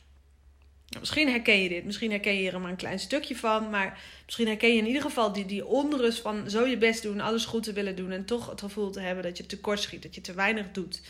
Nou, 0.97 1.09
misschien 1.09 1.29
herken 1.29 1.63
je 1.63 1.69
dit. 1.69 1.85
Misschien 1.85 2.11
herken 2.11 2.35
je 2.35 2.51
er 2.51 2.59
maar 2.59 2.69
een 2.69 2.75
klein 2.75 2.99
stukje 2.99 3.35
van. 3.35 3.69
Maar 3.69 3.99
misschien 4.25 4.47
herken 4.47 4.69
je 4.69 4.77
in 4.77 4.87
ieder 4.87 5.01
geval 5.01 5.33
die, 5.33 5.45
die 5.45 5.65
onrust 5.65 6.21
van 6.21 6.49
zo 6.49 6.65
je 6.65 6.77
best 6.77 7.01
doen, 7.01 7.19
alles 7.19 7.45
goed 7.45 7.63
te 7.63 7.73
willen 7.73 7.95
doen. 7.95 8.11
En 8.11 8.25
toch 8.25 8.49
het 8.49 8.59
gevoel 8.59 8.91
te 8.91 8.99
hebben 8.99 9.23
dat 9.23 9.37
je 9.37 9.45
tekort 9.45 9.79
schiet, 9.79 10.03
dat 10.03 10.15
je 10.15 10.21
te 10.21 10.33
weinig 10.33 10.71
doet. 10.71 11.01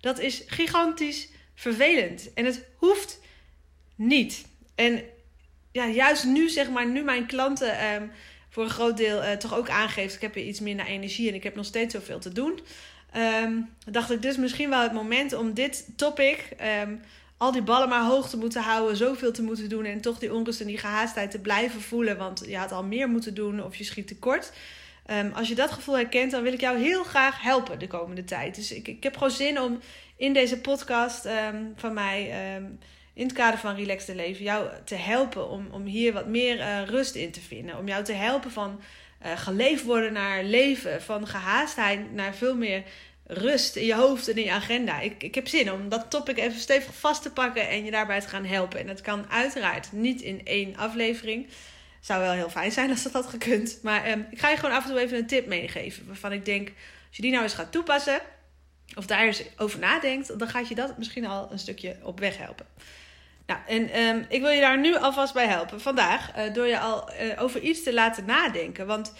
Dat 0.00 0.18
is 0.18 0.42
gigantisch 0.46 1.28
vervelend. 1.54 2.32
En 2.34 2.44
het 2.44 2.64
hoeft 2.76 3.20
niet. 3.94 4.44
En 4.74 5.02
ja, 5.72 5.86
juist 5.86 6.24
nu, 6.24 6.48
zeg 6.48 6.70
maar, 6.70 6.88
nu 6.88 7.02
mijn 7.02 7.26
klanten. 7.26 7.78
Ehm, 7.78 8.06
voor 8.48 8.62
een 8.62 8.70
groot 8.70 8.96
deel 8.96 9.22
uh, 9.22 9.32
toch 9.32 9.54
ook 9.54 9.68
aangeeft: 9.68 10.14
ik 10.14 10.20
heb 10.20 10.34
weer 10.34 10.46
iets 10.46 10.60
minder 10.60 10.86
energie 10.86 11.28
en 11.28 11.34
ik 11.34 11.42
heb 11.42 11.54
nog 11.54 11.64
steeds 11.64 11.94
zoveel 11.94 12.18
te 12.18 12.32
doen. 12.32 12.60
Um, 13.44 13.68
dacht 13.86 14.10
ik 14.10 14.22
dus 14.22 14.36
misschien 14.36 14.70
wel 14.70 14.82
het 14.82 14.92
moment 14.92 15.32
om 15.32 15.54
dit 15.54 15.86
topic, 15.96 16.48
um, 16.82 17.00
al 17.40 17.52
die 17.52 17.62
ballen 17.62 17.88
maar 17.88 18.04
hoog 18.04 18.28
te 18.28 18.36
moeten 18.36 18.62
houden, 18.62 18.96
zoveel 18.96 19.32
te 19.32 19.42
moeten 19.42 19.68
doen 19.68 19.84
en 19.84 20.00
toch 20.00 20.18
die 20.18 20.34
onrust 20.34 20.60
en 20.60 20.66
die 20.66 20.78
gehaastheid 20.78 21.30
te 21.30 21.38
blijven 21.38 21.80
voelen, 21.80 22.16
want 22.16 22.42
je 22.46 22.56
had 22.56 22.72
al 22.72 22.84
meer 22.84 23.08
moeten 23.08 23.34
doen 23.34 23.64
of 23.64 23.76
je 23.76 23.84
schiet 23.84 24.06
tekort. 24.06 24.52
Um, 25.10 25.32
als 25.32 25.48
je 25.48 25.54
dat 25.54 25.70
gevoel 25.70 25.96
herkent, 25.96 26.30
dan 26.30 26.42
wil 26.42 26.52
ik 26.52 26.60
jou 26.60 26.78
heel 26.78 27.04
graag 27.04 27.42
helpen 27.42 27.78
de 27.78 27.86
komende 27.86 28.24
tijd. 28.24 28.54
Dus 28.54 28.72
ik, 28.72 28.88
ik 28.88 29.02
heb 29.02 29.14
gewoon 29.14 29.30
zin 29.30 29.60
om 29.60 29.80
in 30.16 30.32
deze 30.32 30.60
podcast 30.60 31.28
van 31.76 31.94
mij 31.94 32.32
in 33.20 33.26
het 33.26 33.32
kader 33.32 33.58
van 33.58 33.74
relaxed 33.74 34.16
leven 34.16 34.44
jou 34.44 34.68
te 34.84 34.94
helpen 34.94 35.48
om, 35.48 35.68
om 35.70 35.84
hier 35.84 36.12
wat 36.12 36.26
meer 36.26 36.58
uh, 36.58 36.82
rust 36.84 37.14
in 37.14 37.30
te 37.30 37.40
vinden. 37.40 37.78
Om 37.78 37.88
jou 37.88 38.04
te 38.04 38.12
helpen 38.12 38.50
van 38.50 38.80
uh, 39.26 39.32
geleefd 39.36 39.84
worden 39.84 40.12
naar 40.12 40.44
leven, 40.44 41.02
van 41.02 41.26
gehaastheid 41.26 42.12
naar 42.12 42.34
veel 42.34 42.56
meer 42.56 42.82
rust 43.32 43.76
in 43.76 43.86
je 43.86 43.94
hoofd 43.94 44.28
en 44.28 44.36
in 44.36 44.44
je 44.44 44.52
agenda. 44.52 45.00
Ik, 45.00 45.22
ik 45.22 45.34
heb 45.34 45.48
zin 45.48 45.72
om 45.72 45.88
dat 45.88 46.10
topic 46.10 46.38
even 46.38 46.60
stevig 46.60 46.94
vast 46.94 47.22
te 47.22 47.30
pakken 47.30 47.68
en 47.68 47.84
je 47.84 47.90
daarbij 47.90 48.20
te 48.20 48.28
gaan 48.28 48.44
helpen. 48.44 48.80
En 48.80 48.86
dat 48.86 49.00
kan 49.00 49.30
uiteraard 49.30 49.92
niet 49.92 50.20
in 50.20 50.40
één 50.44 50.76
aflevering. 50.76 51.48
Zou 52.00 52.20
wel 52.20 52.32
heel 52.32 52.50
fijn 52.50 52.72
zijn 52.72 52.90
als 52.90 53.02
dat 53.02 53.12
had 53.12 53.26
gekund. 53.26 53.78
Maar 53.82 54.10
um, 54.10 54.26
ik 54.30 54.38
ga 54.38 54.48
je 54.48 54.56
gewoon 54.56 54.74
af 54.74 54.84
en 54.84 54.90
toe 54.90 55.00
even 55.00 55.18
een 55.18 55.26
tip 55.26 55.46
meegeven. 55.46 56.06
Waarvan 56.06 56.32
ik 56.32 56.44
denk, 56.44 56.68
als 57.08 57.16
je 57.16 57.22
die 57.22 57.30
nou 57.30 57.42
eens 57.42 57.54
gaat 57.54 57.72
toepassen. 57.72 58.20
Of 58.94 59.06
daar 59.06 59.24
eens 59.24 59.42
over 59.56 59.78
nadenkt. 59.78 60.38
Dan 60.38 60.48
gaat 60.48 60.68
je 60.68 60.74
dat 60.74 60.98
misschien 60.98 61.26
al 61.26 61.48
een 61.50 61.58
stukje 61.58 61.96
op 62.02 62.20
weg 62.20 62.38
helpen. 62.38 62.66
Nou, 63.46 63.60
en 63.66 64.00
um, 64.00 64.26
ik 64.28 64.40
wil 64.40 64.50
je 64.50 64.60
daar 64.60 64.78
nu 64.78 64.96
alvast 64.96 65.34
bij 65.34 65.46
helpen 65.46 65.80
vandaag. 65.80 66.36
Uh, 66.36 66.54
door 66.54 66.66
je 66.66 66.78
al 66.78 67.10
uh, 67.10 67.42
over 67.42 67.60
iets 67.60 67.82
te 67.82 67.94
laten 67.94 68.24
nadenken. 68.24 68.86
Want 68.86 69.12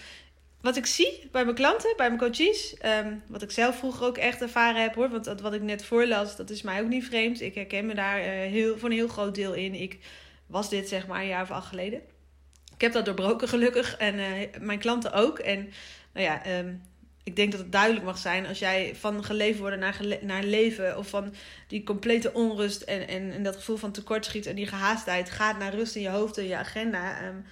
wat 0.61 0.77
ik 0.77 0.85
zie 0.85 1.29
bij 1.31 1.43
mijn 1.43 1.55
klanten, 1.55 1.93
bij 1.97 2.07
mijn 2.07 2.19
coaches. 2.19 2.75
Um, 2.85 3.23
wat 3.27 3.41
ik 3.41 3.51
zelf 3.51 3.77
vroeger 3.77 4.05
ook 4.05 4.17
echt 4.17 4.41
ervaren 4.41 4.81
heb 4.81 4.95
hoor. 4.95 5.09
Want 5.09 5.25
wat 5.41 5.53
ik 5.53 5.61
net 5.61 5.85
voorlas, 5.85 6.35
dat 6.35 6.49
is 6.49 6.61
mij 6.61 6.81
ook 6.81 6.87
niet 6.87 7.05
vreemd. 7.05 7.41
Ik 7.41 7.55
herken 7.55 7.85
me 7.85 7.93
daar 7.93 8.19
uh, 8.19 8.25
heel, 8.25 8.77
voor 8.77 8.89
een 8.89 8.95
heel 8.95 9.07
groot 9.07 9.35
deel 9.35 9.53
in. 9.53 9.73
Ik 9.73 9.97
was 10.45 10.69
dit 10.69 10.89
zeg 10.89 11.07
maar 11.07 11.21
een 11.21 11.27
jaar 11.27 11.41
of 11.41 11.51
acht 11.51 11.67
geleden. 11.67 12.01
Ik 12.73 12.81
heb 12.81 12.93
dat 12.93 13.05
doorbroken 13.05 13.47
gelukkig. 13.47 13.97
En 13.97 14.15
mijn 14.59 14.79
klanten 14.79 15.13
ook. 15.13 15.39
En 15.39 15.69
nou 16.13 16.25
ja, 16.25 16.59
um, 16.59 16.81
ik 17.23 17.35
denk 17.35 17.51
dat 17.51 17.61
het 17.61 17.71
duidelijk 17.71 18.05
mag 18.05 18.17
zijn 18.17 18.47
als 18.47 18.59
jij 18.59 18.95
van 18.95 19.23
geleefd 19.23 19.59
worden 19.59 19.79
naar, 19.79 19.99
naar 20.21 20.43
leven 20.43 20.97
of 20.97 21.07
van 21.07 21.33
die 21.67 21.83
complete 21.83 22.33
onrust 22.33 22.81
en, 22.81 23.07
en, 23.07 23.31
en 23.31 23.43
dat 23.43 23.55
gevoel 23.55 23.77
van 23.77 23.91
tekortschiet 23.91 24.45
en 24.45 24.55
die 24.55 24.67
gehaastheid 24.67 25.29
gaat 25.29 25.59
naar 25.59 25.75
rust 25.75 25.95
in 25.95 26.01
je 26.01 26.09
hoofd 26.09 26.37
en 26.37 26.47
je 26.47 26.55
agenda. 26.55 27.27
Um, 27.27 27.45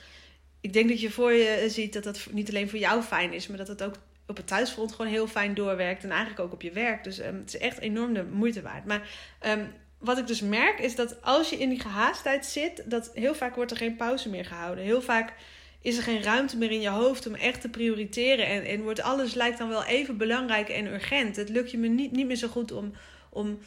ik 0.62 0.74
denk 0.74 0.90
dat 0.90 1.02
je 1.02 1.12
voor 1.12 1.32
je 1.32 1.66
ziet 1.70 1.94
dat 1.94 2.04
dat 2.04 2.28
niet 2.32 2.50
alleen 2.50 2.70
voor 2.70 2.80
jou 2.80 3.02
fijn 3.02 3.34
is, 3.34 3.48
maar 3.48 3.58
dat 3.58 3.68
het 3.68 3.84
ook 3.84 3.96
op 4.28 4.38
het 4.38 4.48
thuisfront 4.48 4.92
gewoon 4.92 5.12
heel 5.12 5.28
fijn 5.28 5.54
doorwerkt 5.54 6.04
en 6.04 6.10
eigenlijk 6.10 6.40
ook 6.40 6.54
op 6.54 6.62
je 6.62 6.72
werk. 6.72 7.04
Dus 7.04 7.20
um, 7.20 7.38
het 7.38 7.54
is 7.54 7.58
echt 7.58 7.80
enorm 7.80 8.14
de 8.14 8.24
moeite 8.24 8.62
waard. 8.62 8.86
Maar 8.86 9.10
um, 9.48 9.74
wat 9.98 10.18
ik 10.18 10.28
dus 10.28 10.42
merk 10.42 10.80
is 10.80 10.96
dat 10.96 11.22
als 11.22 11.50
je 11.50 11.58
in 11.58 11.70
die 11.70 11.80
gehaastheid 11.80 12.46
zit, 12.46 12.84
dat 12.86 13.12
heel 13.14 13.36
vaak 13.36 13.56
wordt 13.56 13.72
er 13.72 13.78
geen 13.78 13.96
pauze 13.96 14.30
meer 14.30 14.46
gehouden. 14.46 14.84
Heel 14.84 15.02
vaak 15.02 15.34
is 15.82 15.98
er 15.98 16.04
geen 16.04 16.24
ruimte 16.24 16.58
meer 16.58 16.72
in 16.72 16.82
je 16.82 16.90
hoofd 16.90 17.28
om 17.28 17.36
echt 17.36 17.62
te 17.62 17.70
prioriteren. 17.70 18.46
En, 18.46 18.66
en 18.66 18.82
wordt 18.82 19.02
alles 19.02 19.34
lijkt 19.34 19.58
dan 19.58 19.70
wel 19.70 19.84
even 19.84 20.18
belangrijk 20.18 20.70
en 20.70 20.86
urgent. 20.86 21.36
Het 21.36 21.50
lukt 21.50 21.72
je 21.72 21.78
me 21.78 21.88
niet, 21.88 22.12
niet 22.12 22.28
meer 22.28 22.36
zo 22.36 22.48
goed 22.48 22.72
om, 22.72 22.94
om 23.30 23.60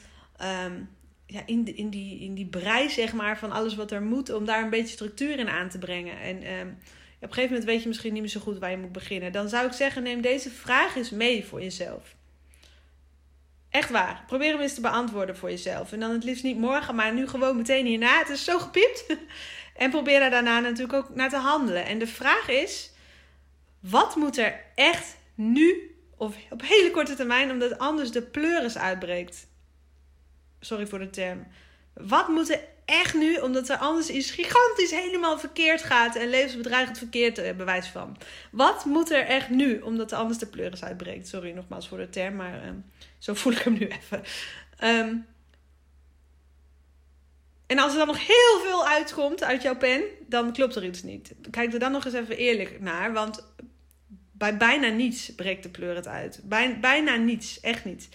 um, 0.67 0.89
ja, 1.33 1.43
in, 1.47 1.77
in, 1.77 1.91
die, 1.91 2.21
in 2.21 2.35
die 2.35 2.47
brei 2.47 2.91
zeg 2.91 3.13
maar, 3.13 3.39
van 3.39 3.53
alles 3.53 3.75
wat 3.75 3.91
er 3.91 4.03
moet, 4.03 4.33
om 4.33 4.45
daar 4.45 4.63
een 4.63 4.71
beetje 4.71 4.95
structuur 4.95 5.39
in 5.39 5.49
aan 5.49 5.69
te 5.69 5.79
brengen. 5.79 6.21
En 6.21 6.53
um, 6.53 6.69
Op 6.69 7.29
een 7.29 7.35
gegeven 7.35 7.43
moment 7.43 7.65
weet 7.65 7.83
je 7.83 7.89
misschien 7.89 8.13
niet 8.13 8.23
meer 8.23 8.31
zo 8.31 8.41
goed 8.41 8.59
waar 8.59 8.71
je 8.71 8.77
moet 8.77 8.93
beginnen. 8.93 9.33
Dan 9.33 9.49
zou 9.49 9.67
ik 9.67 9.73
zeggen, 9.73 10.03
neem 10.03 10.21
deze 10.21 10.51
vraag 10.51 10.97
eens 10.97 11.11
mee 11.11 11.45
voor 11.45 11.63
jezelf. 11.63 12.15
Echt 13.71 13.91
waar. 13.91 14.25
Probeer 14.27 14.53
hem 14.53 14.61
eens 14.61 14.75
te 14.75 14.81
beantwoorden 14.81 15.37
voor 15.37 15.51
jezelf. 15.51 15.93
En 15.93 16.01
dan 16.01 16.11
het 16.11 16.25
liefst 16.25 16.43
niet 16.43 16.59
morgen, 16.59 16.95
maar 16.95 17.15
nu 17.15 17.29
gewoon 17.29 17.57
meteen 17.57 17.87
hierna. 17.87 18.19
Het 18.19 18.29
is 18.29 18.45
zo 18.45 18.59
gepiept. 18.59 19.07
En 19.77 19.91
probeer 19.91 20.21
daar 20.21 20.31
daarna 20.31 20.61
natuurlijk 20.61 20.93
ook 20.93 21.15
naar 21.15 21.29
te 21.29 21.37
handelen. 21.37 21.85
En 21.85 21.99
de 21.99 22.07
vraag 22.07 22.49
is: 22.49 22.91
wat 23.81 24.17
moet 24.17 24.39
er 24.39 24.61
echt 24.75 25.17
nu, 25.35 25.97
of 26.17 26.37
op 26.51 26.63
hele 26.63 26.91
korte 26.91 27.15
termijn, 27.15 27.51
omdat 27.51 27.79
anders 27.79 28.11
de 28.11 28.23
pleuris 28.23 28.79
uitbreekt? 28.79 29.47
Sorry 30.65 30.87
voor 30.87 30.99
de 30.99 31.11
term. 31.11 31.47
Wat 31.95 32.29
moet 32.29 32.51
er 32.51 32.61
echt 32.85 33.15
nu, 33.15 33.37
omdat 33.37 33.69
er 33.69 33.77
anders 33.77 34.09
iets 34.09 34.31
gigantisch 34.31 34.91
helemaal 34.91 35.39
verkeerd 35.39 35.83
gaat 35.83 36.17
en 36.17 36.29
levensbedreigend 36.29 36.99
verkeerd 36.99 37.39
uh, 37.39 37.53
bewijs 37.53 37.87
van. 37.87 38.17
Wat 38.51 38.85
moet 38.85 39.11
er 39.11 39.25
echt 39.25 39.49
nu, 39.49 39.81
omdat 39.81 40.13
er 40.13 40.19
anders 40.19 40.39
de 40.39 40.47
pleuris 40.47 40.85
uitbreekt? 40.85 41.29
Sorry 41.29 41.51
nogmaals 41.51 41.89
voor 41.89 41.99
de 41.99 42.11
term, 42.11 42.37
maar 42.37 42.65
uh, 42.65 42.71
zo 43.19 43.35
voel 43.35 43.53
ik 43.53 43.59
hem 43.59 43.73
nu 43.73 43.87
even. 43.87 44.23
Um, 44.85 45.27
en 47.67 47.79
als 47.79 47.93
er 47.93 47.99
dan 47.99 48.07
nog 48.07 48.27
heel 48.27 48.61
veel 48.63 48.87
uitkomt 48.87 49.45
uit 49.45 49.63
jouw 49.63 49.77
pen, 49.77 50.03
dan 50.29 50.53
klopt 50.53 50.77
er 50.77 50.85
iets 50.85 51.03
niet. 51.03 51.35
Kijk 51.51 51.73
er 51.73 51.79
dan 51.79 51.93
nog 51.93 52.05
eens 52.05 52.15
even 52.15 52.37
eerlijk 52.37 52.81
naar, 52.81 53.13
want 53.13 53.47
bij 54.33 54.57
bijna 54.57 54.89
niets 54.89 55.35
breekt 55.35 55.63
de 55.63 55.69
pleur 55.69 55.95
het 55.95 56.09
uit. 56.09 56.41
Bij, 56.45 56.81
bijna 56.81 57.17
niets, 57.17 57.61
echt 57.61 57.85
niet. 57.85 58.09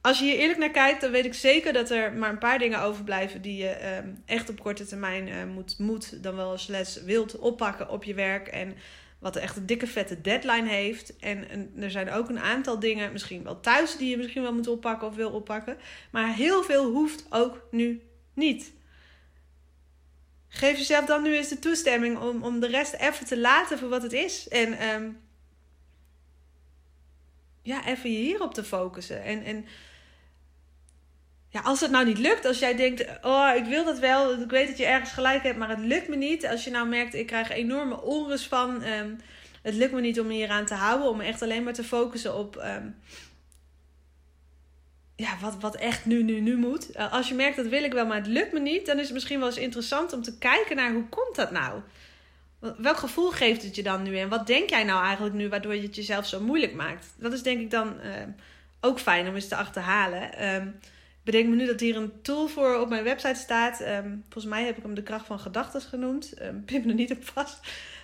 Als 0.00 0.18
je 0.18 0.24
hier 0.24 0.38
eerlijk 0.38 0.58
naar 0.58 0.70
kijkt, 0.70 1.00
dan 1.00 1.10
weet 1.10 1.24
ik 1.24 1.34
zeker 1.34 1.72
dat 1.72 1.90
er 1.90 2.12
maar 2.12 2.30
een 2.30 2.38
paar 2.38 2.58
dingen 2.58 2.80
overblijven 2.80 3.42
die 3.42 3.56
je 3.56 3.68
ehm, 3.68 4.08
echt 4.26 4.48
op 4.48 4.60
korte 4.60 4.86
termijn 4.86 5.28
uh, 5.28 5.44
moet, 5.44 5.78
moet, 5.78 6.22
dan 6.22 6.36
wel 6.36 6.58
les 6.66 7.02
wilt 7.02 7.38
oppakken 7.38 7.88
op 7.88 8.04
je 8.04 8.14
werk. 8.14 8.48
En 8.48 8.76
wat 9.18 9.36
echt 9.36 9.56
een 9.56 9.66
dikke 9.66 9.86
vette 9.86 10.20
deadline 10.20 10.68
heeft. 10.68 11.16
En, 11.16 11.48
en, 11.48 11.72
er 11.80 11.90
zijn 11.90 12.10
ook 12.10 12.28
een 12.28 12.38
aantal 12.38 12.78
dingen, 12.78 13.12
misschien 13.12 13.42
wel 13.42 13.60
thuis, 13.60 13.96
die 13.96 14.10
je 14.10 14.16
misschien 14.16 14.42
wel 14.42 14.54
moet 14.54 14.68
oppakken 14.68 15.08
of 15.08 15.14
wil 15.14 15.30
oppakken. 15.30 15.76
Maar 16.10 16.34
heel 16.34 16.62
veel 16.62 16.90
hoeft 16.90 17.26
ook 17.30 17.66
nu 17.70 18.02
niet. 18.34 18.72
Geef 20.48 20.78
jezelf 20.78 21.04
dan 21.04 21.22
nu 21.22 21.36
eens 21.36 21.48
de 21.48 21.58
toestemming 21.58 22.18
om, 22.18 22.42
om 22.42 22.60
de 22.60 22.66
rest 22.66 22.92
even 22.92 23.26
te 23.26 23.38
laten 23.38 23.78
voor 23.78 23.88
wat 23.88 24.02
het 24.02 24.12
is. 24.12 24.48
En 24.48 24.88
um, 24.88 25.18
ja, 27.68 27.86
even 27.86 28.12
je 28.12 28.18
hierop 28.18 28.54
te 28.54 28.64
focussen. 28.64 29.22
En, 29.22 29.44
en 29.44 29.66
ja, 31.48 31.60
als 31.60 31.80
het 31.80 31.90
nou 31.90 32.04
niet 32.04 32.18
lukt, 32.18 32.44
als 32.44 32.58
jij 32.58 32.76
denkt, 32.76 33.04
oh, 33.22 33.50
ik 33.56 33.64
wil 33.64 33.84
dat 33.84 33.98
wel, 33.98 34.40
ik 34.40 34.50
weet 34.50 34.68
dat 34.68 34.78
je 34.78 34.86
ergens 34.86 35.12
gelijk 35.12 35.42
hebt, 35.42 35.58
maar 35.58 35.68
het 35.68 35.78
lukt 35.78 36.08
me 36.08 36.16
niet. 36.16 36.46
Als 36.46 36.64
je 36.64 36.70
nou 36.70 36.88
merkt, 36.88 37.14
ik 37.14 37.26
krijg 37.26 37.50
enorme 37.50 38.02
onrust 38.02 38.46
van, 38.46 38.82
um, 38.84 39.20
het 39.62 39.74
lukt 39.74 39.92
me 39.92 40.00
niet 40.00 40.20
om 40.20 40.26
me 40.26 40.32
hier 40.32 40.48
aan 40.48 40.66
te 40.66 40.74
houden, 40.74 41.08
om 41.08 41.20
echt 41.20 41.42
alleen 41.42 41.62
maar 41.62 41.72
te 41.72 41.84
focussen 41.84 42.34
op 42.38 42.56
um, 42.56 42.96
ja, 45.16 45.38
wat, 45.40 45.60
wat 45.60 45.76
echt 45.76 46.06
nu, 46.06 46.22
nu, 46.22 46.40
nu 46.40 46.56
moet. 46.56 46.96
Uh, 46.96 47.12
als 47.12 47.28
je 47.28 47.34
merkt 47.34 47.56
dat 47.56 47.66
wil 47.66 47.82
ik 47.84 47.92
wel, 47.92 48.06
maar 48.06 48.16
het 48.16 48.26
lukt 48.26 48.52
me 48.52 48.60
niet, 48.60 48.86
dan 48.86 48.98
is 48.98 49.04
het 49.04 49.12
misschien 49.12 49.38
wel 49.38 49.48
eens 49.48 49.56
interessant 49.56 50.12
om 50.12 50.22
te 50.22 50.38
kijken 50.38 50.76
naar 50.76 50.92
hoe 50.92 51.08
komt 51.08 51.36
dat 51.36 51.50
nou? 51.50 51.80
Welk 52.58 52.96
gevoel 52.96 53.30
geeft 53.30 53.62
het 53.62 53.76
je 53.76 53.82
dan 53.82 54.02
nu 54.02 54.18
en 54.18 54.28
wat 54.28 54.46
denk 54.46 54.70
jij 54.70 54.84
nou 54.84 55.04
eigenlijk 55.04 55.34
nu 55.34 55.48
waardoor 55.48 55.74
je 55.74 55.82
het 55.82 55.96
jezelf 55.96 56.26
zo 56.26 56.40
moeilijk 56.40 56.74
maakt? 56.74 57.06
Dat 57.16 57.32
is 57.32 57.42
denk 57.42 57.60
ik 57.60 57.70
dan 57.70 57.96
uh, 58.04 58.12
ook 58.80 59.00
fijn 59.00 59.28
om 59.28 59.34
eens 59.34 59.48
te 59.48 59.56
achterhalen. 59.56 60.54
Um, 60.54 60.78
bedenk 61.22 61.48
me 61.48 61.54
nu 61.54 61.66
dat 61.66 61.80
hier 61.80 61.96
een 61.96 62.22
tool 62.22 62.48
voor 62.48 62.80
op 62.80 62.88
mijn 62.88 63.04
website 63.04 63.40
staat. 63.40 63.80
Um, 63.80 64.22
volgens 64.22 64.52
mij 64.52 64.64
heb 64.64 64.76
ik 64.76 64.82
hem 64.82 64.94
de 64.94 65.02
kracht 65.02 65.26
van 65.26 65.38
gedachten 65.38 65.80
genoemd. 65.80 66.42
Um, 66.42 66.62
pin 66.64 66.82
me 66.82 66.88
er 66.88 66.94
niet 66.94 67.12
op 67.12 67.24
vast. 67.24 67.60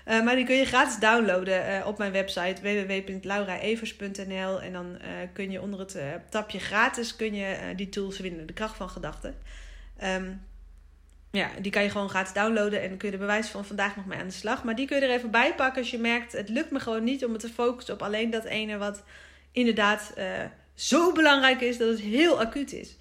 Uh, 0.06 0.25
maar 0.25 0.37
die 0.37 0.44
kun 0.44 0.56
je 0.56 0.64
gratis 0.64 0.99
downloaden 0.99 1.68
uh, 1.68 1.87
op 1.87 1.99
mijn 1.99 2.12
website 2.12 2.62
www.lauraevers.nl. 2.62 4.62
En 4.62 4.73
dan 4.73 4.87
uh, 4.87 4.99
kun 5.32 5.50
je 5.50 5.61
onder 5.61 5.78
het 5.78 5.96
tapje 6.30 6.58
gratis 6.58 7.16
kun 7.16 7.34
je, 7.34 7.73
die 7.76 7.88
tools 7.88 8.16
vinden. 8.16 8.46
De 8.46 8.52
kracht 8.52 8.76
van 8.76 8.90
gedachten. 8.90 9.34
Ja, 11.34 11.50
die 11.60 11.72
kan 11.72 11.82
je 11.82 11.90
gewoon 11.90 12.08
gratis 12.08 12.32
downloaden. 12.32 12.82
En 12.82 12.96
kun 12.96 13.08
je 13.08 13.14
er 13.14 13.20
bewijs 13.20 13.48
van 13.48 13.64
vandaag 13.64 13.96
nog 13.96 14.06
mee 14.06 14.18
aan 14.18 14.26
de 14.26 14.32
slag. 14.32 14.64
Maar 14.64 14.74
die 14.74 14.86
kun 14.86 14.96
je 14.96 15.06
er 15.06 15.14
even 15.14 15.30
bij 15.30 15.54
pakken 15.54 15.82
als 15.82 15.90
je 15.90 15.98
merkt... 15.98 16.32
het 16.32 16.48
lukt 16.48 16.70
me 16.70 16.80
gewoon 16.80 17.04
niet 17.04 17.24
om 17.24 17.32
me 17.32 17.38
te 17.38 17.48
focussen 17.48 17.94
op 17.94 18.02
alleen 18.02 18.30
dat 18.30 18.44
ene... 18.44 18.76
wat 18.76 19.02
inderdaad 19.52 20.12
zo 20.74 21.12
belangrijk 21.12 21.60
is 21.60 21.78
dat 21.78 21.88
het 21.88 22.00
heel 22.00 22.40
acuut 22.40 22.72
is. 22.72 22.96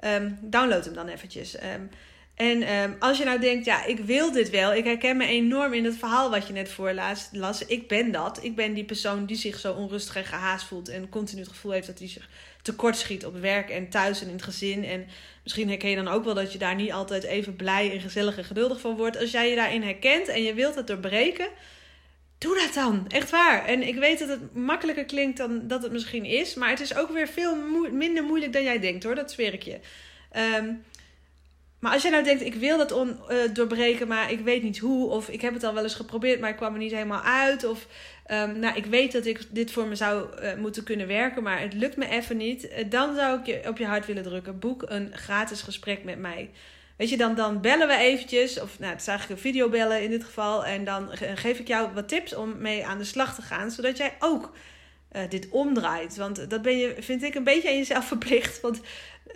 Um, 0.00 0.38
download 0.40 0.84
hem 0.84 0.94
dan 0.94 1.08
eventjes. 1.08 1.62
Um, 1.62 1.90
en 2.34 2.74
um, 2.74 2.96
als 2.98 3.18
je 3.18 3.24
nou 3.24 3.40
denkt, 3.40 3.64
ja, 3.64 3.84
ik 3.84 3.98
wil 3.98 4.32
dit 4.32 4.50
wel. 4.50 4.74
Ik 4.74 4.84
herken 4.84 5.16
me 5.16 5.26
enorm 5.26 5.72
in 5.72 5.84
het 5.84 5.96
verhaal 5.96 6.30
wat 6.30 6.46
je 6.46 6.52
net 6.52 6.68
voorlas. 6.68 7.28
Las. 7.32 7.64
Ik 7.64 7.88
ben 7.88 8.12
dat. 8.12 8.44
Ik 8.44 8.54
ben 8.54 8.74
die 8.74 8.84
persoon 8.84 9.26
die 9.26 9.36
zich 9.36 9.58
zo 9.58 9.72
onrustig 9.72 10.16
en 10.16 10.24
gehaast 10.24 10.66
voelt. 10.66 10.88
En 10.88 11.08
continu 11.08 11.40
het 11.40 11.50
gevoel 11.50 11.72
heeft 11.72 11.86
dat 11.86 11.98
hij 11.98 12.08
zich 12.08 12.28
tekort 12.62 12.96
schiet 12.96 13.26
op 13.26 13.36
werk 13.36 13.70
en 13.70 13.88
thuis 13.88 14.20
en 14.20 14.26
in 14.26 14.32
het 14.32 14.42
gezin. 14.42 14.84
En 14.84 15.06
misschien 15.42 15.68
herken 15.68 15.90
je 15.90 15.96
dan 15.96 16.08
ook 16.08 16.24
wel 16.24 16.34
dat 16.34 16.52
je 16.52 16.58
daar 16.58 16.74
niet 16.74 16.92
altijd 16.92 17.22
even 17.22 17.56
blij 17.56 17.92
en 17.92 18.00
gezellig 18.00 18.38
en 18.38 18.44
geduldig 18.44 18.80
van 18.80 18.96
wordt. 18.96 19.18
Als 19.18 19.30
jij 19.30 19.50
je 19.50 19.56
daarin 19.56 19.82
herkent 19.82 20.28
en 20.28 20.42
je 20.42 20.54
wilt 20.54 20.74
het 20.74 20.86
doorbreken, 20.86 21.48
doe 22.38 22.54
dat 22.54 22.74
dan. 22.74 23.04
Echt 23.08 23.30
waar. 23.30 23.64
En 23.64 23.86
ik 23.86 23.94
weet 23.94 24.18
dat 24.18 24.28
het 24.28 24.54
makkelijker 24.54 25.04
klinkt 25.04 25.36
dan 25.36 25.68
dat 25.68 25.82
het 25.82 25.92
misschien 25.92 26.24
is. 26.24 26.54
Maar 26.54 26.70
het 26.70 26.80
is 26.80 26.94
ook 26.94 27.10
weer 27.10 27.28
veel 27.28 27.56
minder 27.92 28.24
moeilijk 28.24 28.52
dan 28.52 28.62
jij 28.62 28.80
denkt 28.80 29.04
hoor. 29.04 29.14
Dat 29.14 29.32
zweer 29.32 29.52
ik 29.52 29.62
je. 29.62 29.78
Um, 30.58 30.84
maar 31.84 31.92
als 31.92 32.02
jij 32.02 32.10
nou 32.10 32.24
denkt, 32.24 32.42
ik 32.42 32.54
wil 32.54 32.78
dat 32.78 32.92
uh, 32.92 33.36
doorbreken, 33.52 34.08
maar 34.08 34.32
ik 34.32 34.40
weet 34.40 34.62
niet 34.62 34.78
hoe. 34.78 35.10
Of 35.10 35.28
ik 35.28 35.40
heb 35.40 35.54
het 35.54 35.64
al 35.64 35.74
wel 35.74 35.82
eens 35.82 35.94
geprobeerd, 35.94 36.40
maar 36.40 36.50
ik 36.50 36.56
kwam 36.56 36.72
er 36.72 36.78
niet 36.78 36.92
helemaal 36.92 37.22
uit. 37.22 37.64
Of 37.64 37.86
um, 38.30 38.58
nou, 38.58 38.76
ik 38.76 38.86
weet 38.86 39.12
dat 39.12 39.26
ik 39.26 39.40
dit 39.50 39.70
voor 39.70 39.86
me 39.86 39.94
zou 39.94 40.26
uh, 40.42 40.54
moeten 40.54 40.84
kunnen 40.84 41.06
werken, 41.06 41.42
maar 41.42 41.60
het 41.60 41.74
lukt 41.74 41.96
me 41.96 42.08
even 42.08 42.36
niet. 42.36 42.64
Uh, 42.64 42.70
dan 42.88 43.14
zou 43.14 43.38
ik 43.38 43.46
je 43.46 43.68
op 43.68 43.78
je 43.78 43.86
hart 43.86 44.06
willen 44.06 44.22
drukken. 44.22 44.58
Boek 44.58 44.82
een 44.86 45.10
gratis 45.12 45.62
gesprek 45.62 46.04
met 46.04 46.18
mij. 46.18 46.50
Weet 46.96 47.10
je, 47.10 47.16
dan, 47.16 47.34
dan 47.34 47.60
bellen 47.60 47.88
we 47.88 47.96
eventjes. 47.96 48.60
Of 48.60 48.78
nou, 48.78 48.92
het 48.92 49.00
is 49.00 49.06
eigenlijk 49.06 49.40
een 49.40 49.50
videobellen 49.50 50.02
in 50.02 50.10
dit 50.10 50.24
geval. 50.24 50.64
En 50.64 50.84
dan 50.84 51.08
geef 51.34 51.58
ik 51.58 51.68
jou 51.68 51.88
wat 51.94 52.08
tips 52.08 52.34
om 52.34 52.58
mee 52.58 52.86
aan 52.86 52.98
de 52.98 53.04
slag 53.04 53.34
te 53.34 53.42
gaan. 53.42 53.70
Zodat 53.70 53.96
jij 53.96 54.14
ook 54.18 54.52
dit 55.28 55.48
omdraait. 55.48 56.16
Want 56.16 56.50
dat 56.50 56.62
ben 56.62 56.78
je, 56.78 56.94
vind 56.98 57.22
ik, 57.22 57.34
een 57.34 57.44
beetje 57.44 57.68
aan 57.68 57.76
jezelf 57.76 58.06
verplicht. 58.14 58.60
Want 58.60 58.80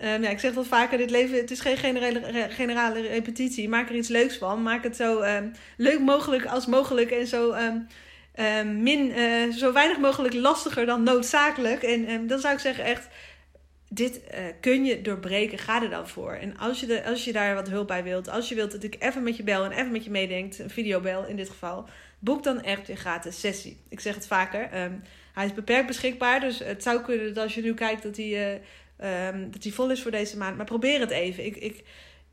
Um, 0.04 0.23
ja, 0.23 0.28
ik 0.28 0.38
zeg 0.38 0.54
wel 0.54 0.64
vaker, 0.64 0.99
dit 0.99 1.11
leven, 1.11 1.37
het 1.37 1.50
is 1.50 1.61
geen 1.61 1.76
generale, 1.76 2.47
generale 2.50 3.00
repetitie. 3.00 3.68
Maak 3.68 3.88
er 3.88 3.94
iets 3.94 4.08
leuks 4.08 4.37
van. 4.37 4.62
Maak 4.62 4.82
het 4.82 4.97
zo 4.97 5.23
um, 5.23 5.52
leuk 5.76 6.00
mogelijk 6.00 6.47
als 6.47 6.66
mogelijk. 6.66 7.11
En 7.11 7.26
zo, 7.26 7.52
um, 7.52 8.82
min, 8.82 9.18
uh, 9.18 9.52
zo 9.52 9.73
weinig 9.73 9.99
mogelijk 9.99 10.35
lastiger 10.35 10.87
dan 10.87 11.02
noodzakelijk. 11.02 11.82
En 11.82 12.26
dan 12.26 12.38
zou 12.38 12.54
ik 12.54 12.61
zeggen 12.61 12.85
echt, 12.85 13.08
dit 13.88 14.20
uh, 14.35 14.38
kun 14.61 14.85
je 14.85 15.00
doorbreken. 15.00 15.58
Ga 15.58 15.82
er 15.82 15.90
dan 15.90 16.08
voor. 16.08 16.32
En 16.32 16.58
als 16.58 16.80
je, 16.80 16.87
de, 16.87 17.04
als 17.04 17.25
je 17.25 17.32
daar 17.32 17.54
wat 17.54 17.68
hulp 17.68 17.87
bij 17.87 18.02
wilt. 18.02 18.28
Als 18.28 18.49
je 18.49 18.54
wilt 18.54 18.73
dat 18.73 18.82
ik 18.82 18.97
even 18.99 19.23
met 19.23 19.37
je 19.37 19.42
bel 19.42 19.64
en 19.64 19.73
even 19.73 19.92
met 19.92 20.04
je 20.04 20.11
meedenkt. 20.11 20.58
Een 20.58 20.70
videobel 20.70 21.26
in 21.26 21.37
dit 21.37 21.49
geval. 21.49 21.88
Boek 22.18 22.42
dan 22.42 22.62
echt 22.62 22.88
een 22.88 22.97
gratis 22.97 23.40
sessie. 23.40 23.80
Ik 23.88 24.00
zeg 24.00 24.14
het 24.14 24.26
vaker. 24.26 24.68
Hij 25.38 25.47
is 25.47 25.54
beperkt 25.54 25.87
beschikbaar. 25.87 26.40
Dus 26.40 26.59
het 26.59 26.83
zou 26.83 27.00
kunnen 27.00 27.35
dat 27.35 27.45
als 27.45 27.54
je 27.54 27.62
nu 27.62 27.75
kijkt 27.75 28.02
dat 28.02 28.16
hij... 28.16 28.54
Uh, 28.54 28.61
Um, 29.04 29.50
dat 29.50 29.62
die 29.62 29.75
vol 29.75 29.90
is 29.90 30.02
voor 30.02 30.11
deze 30.11 30.37
maand. 30.37 30.57
Maar 30.57 30.66
probeer 30.66 31.00
het 31.00 31.11
even. 31.11 31.45
Ik, 31.45 31.57
ik, 31.57 31.85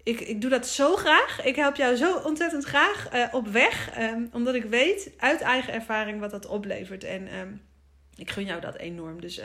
ik, 0.04 0.20
ik 0.20 0.42
doe 0.42 0.50
dat 0.50 0.68
zo 0.68 0.96
graag. 0.96 1.44
Ik 1.44 1.56
help 1.56 1.76
jou 1.76 1.96
zo 1.96 2.18
ontzettend 2.18 2.64
graag 2.64 3.14
uh, 3.14 3.26
op 3.32 3.48
weg. 3.48 4.00
Um, 4.00 4.30
omdat 4.32 4.56
ik 4.56 4.64
weet 4.64 5.12
uit 5.18 5.42
eigen 5.42 5.74
ervaring 5.74 6.20
wat 6.20 6.32
dat 6.32 6.46
oplevert. 6.46 7.04
En 7.04 7.38
um, 7.38 7.62
ik 8.16 8.30
gun 8.30 8.46
jou 8.46 8.62
dat 8.62 8.78
enorm. 8.78 9.22
Dus 9.22 9.42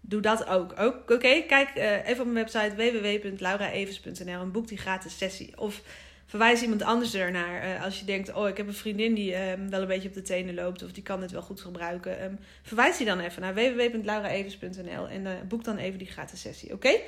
doe 0.00 0.20
dat 0.20 0.46
ook. 0.46 0.80
ook 0.80 1.10
Oké, 1.10 1.42
kijk 1.46 1.68
uh, 1.76 2.08
even 2.08 2.24
op 2.24 2.32
mijn 2.32 2.46
website 2.46 2.74
www.lauraevens.nl 2.76 4.40
en 4.40 4.52
boek 4.52 4.68
die 4.68 4.78
gratis 4.78 5.18
sessie. 5.18 5.58
Of 5.58 5.82
verwijs 6.28 6.62
iemand 6.62 6.82
anders 6.82 7.14
ernaar. 7.14 7.64
Uh, 7.64 7.84
als 7.84 7.98
je 7.98 8.04
denkt, 8.04 8.32
oh, 8.32 8.48
ik 8.48 8.56
heb 8.56 8.66
een 8.66 8.74
vriendin 8.74 9.14
die 9.14 9.32
uh, 9.32 9.38
wel 9.70 9.80
een 9.80 9.86
beetje 9.86 10.08
op 10.08 10.14
de 10.14 10.22
tenen 10.22 10.54
loopt 10.54 10.82
of 10.82 10.92
die 10.92 11.02
kan 11.02 11.22
het 11.22 11.30
wel 11.30 11.42
goed 11.42 11.60
gebruiken. 11.60 12.24
Um, 12.24 12.38
verwijs 12.62 12.96
die 12.96 13.06
dan 13.06 13.20
even 13.20 13.42
naar 13.42 13.54
www.lauraevens.nl 13.54 15.08
en 15.08 15.24
uh, 15.24 15.32
boek 15.48 15.64
dan 15.64 15.76
even 15.76 15.98
die 15.98 16.06
gratis 16.06 16.40
sessie. 16.40 16.72
Oké? 16.72 16.86
Okay? 16.86 17.02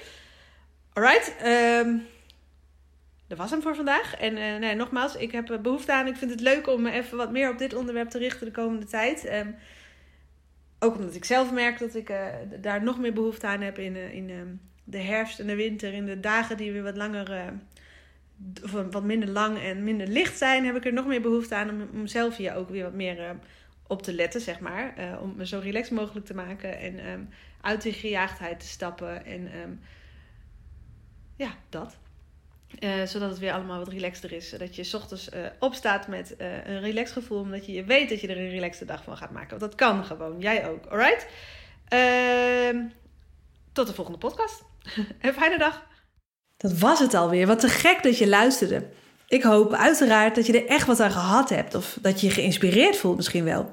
Alright. 0.93 1.35
Um, 1.47 2.07
dat 3.27 3.39
was 3.39 3.51
hem 3.51 3.63
voor 3.63 3.75
vandaag. 3.75 4.17
En 4.17 4.61
nee, 4.61 4.75
nogmaals, 4.75 5.17
ik 5.17 5.33
heb 5.33 5.59
behoefte 5.63 5.93
aan. 5.93 6.07
Ik 6.07 6.17
vind 6.17 6.31
het 6.31 6.41
leuk 6.41 6.69
om 6.69 6.83
me 6.83 6.91
even 6.91 7.17
wat 7.17 7.31
meer 7.31 7.51
op 7.51 7.59
dit 7.59 7.75
onderwerp 7.75 8.11
te 8.11 8.19
richten 8.19 8.47
de 8.47 8.53
komende 8.53 8.87
tijd. 8.87 9.31
Ook 10.79 10.97
omdat 10.97 11.15
ik 11.15 11.25
zelf 11.25 11.53
merk 11.53 11.79
dat 11.79 11.95
ik 11.95 12.13
daar 12.61 12.83
nog 12.83 12.99
meer 12.99 13.13
behoefte 13.13 13.47
aan 13.47 13.61
heb 13.61 13.79
in, 13.79 13.97
in 13.97 14.61
de 14.85 14.99
herfst 14.99 15.41
en 15.41 15.47
de 15.47 15.55
winter. 15.55 15.93
In 15.93 16.07
de 16.07 16.21
dagen 16.21 16.57
die 16.57 16.73
weer 16.73 16.83
wat 16.83 16.97
langer 16.97 17.53
wat 18.91 19.05
minder 19.05 19.29
lang 19.29 19.59
en 19.59 19.85
minder 19.85 20.07
licht 20.07 20.39
zijn, 20.39 20.65
heb 20.65 20.77
ik 20.77 20.85
er 20.85 20.93
nog 20.93 21.07
meer 21.07 21.21
behoefte 21.21 21.55
aan 21.55 21.71
om, 21.71 21.89
om 21.93 22.07
zelf 22.07 22.37
hier 22.37 22.55
ook 22.55 22.69
weer 22.69 22.83
wat 22.83 22.93
meer 22.93 23.19
uh, 23.19 23.31
op 23.87 24.03
te 24.03 24.13
letten, 24.13 24.41
zeg 24.41 24.61
maar. 24.61 24.95
Uh, 24.99 25.23
om 25.23 25.35
me 25.37 25.47
zo 25.47 25.59
relaxed 25.59 25.97
mogelijk 25.97 26.27
te 26.27 26.35
maken 26.35 26.79
en 26.79 27.09
um, 27.09 27.29
uit 27.61 27.83
die 27.83 27.93
gejaagdheid 27.93 28.61
te 28.61 28.67
stappen. 28.67 29.25
En 29.25 29.57
um, 29.57 29.81
ja, 31.37 31.55
dat. 31.69 31.97
Uh, 32.81 33.03
zodat 33.05 33.31
het 33.31 33.39
weer 33.39 33.53
allemaal 33.53 33.79
wat 33.79 33.89
relaxter 33.89 34.33
is. 34.33 34.51
Dat 34.51 34.77
je 34.77 34.85
s 34.85 34.95
ochtends 34.95 35.35
uh, 35.35 35.47
opstaat 35.59 36.09
met 36.09 36.35
een 36.39 36.81
relaxed 36.81 37.13
gevoel. 37.13 37.41
Omdat 37.41 37.67
je 37.67 37.85
weet 37.85 38.09
dat 38.09 38.21
je 38.21 38.29
er 38.29 38.39
een 38.39 38.51
relaxte 38.51 38.85
dag 38.85 39.05
van 39.05 39.17
gaat 39.17 39.31
maken. 39.31 39.49
Want 39.49 39.61
dat 39.61 39.75
kan 39.75 40.05
gewoon. 40.05 40.41
Jij 40.41 40.69
ook. 40.69 40.87
Alright? 40.87 41.27
Ehm, 41.89 42.87
tot 43.73 43.87
de 43.87 43.95
volgende 43.95 44.19
podcast. 44.19 44.65
een 45.21 45.33
fijne 45.33 45.59
dag. 45.59 45.89
Dat 46.61 46.79
was 46.79 46.99
het 46.99 47.15
alweer. 47.15 47.47
Wat 47.47 47.61
te 47.61 47.69
gek 47.69 48.03
dat 48.03 48.19
je 48.19 48.29
luisterde. 48.29 48.83
Ik 49.29 49.43
hoop 49.43 49.73
uiteraard 49.73 50.35
dat 50.35 50.47
je 50.47 50.61
er 50.61 50.69
echt 50.69 50.87
wat 50.87 51.01
aan 51.01 51.11
gehad 51.11 51.49
hebt. 51.49 51.75
Of 51.75 51.99
dat 52.01 52.21
je 52.21 52.27
je 52.27 52.33
geïnspireerd 52.33 52.97
voelt 52.97 53.17
misschien 53.17 53.45
wel. 53.45 53.73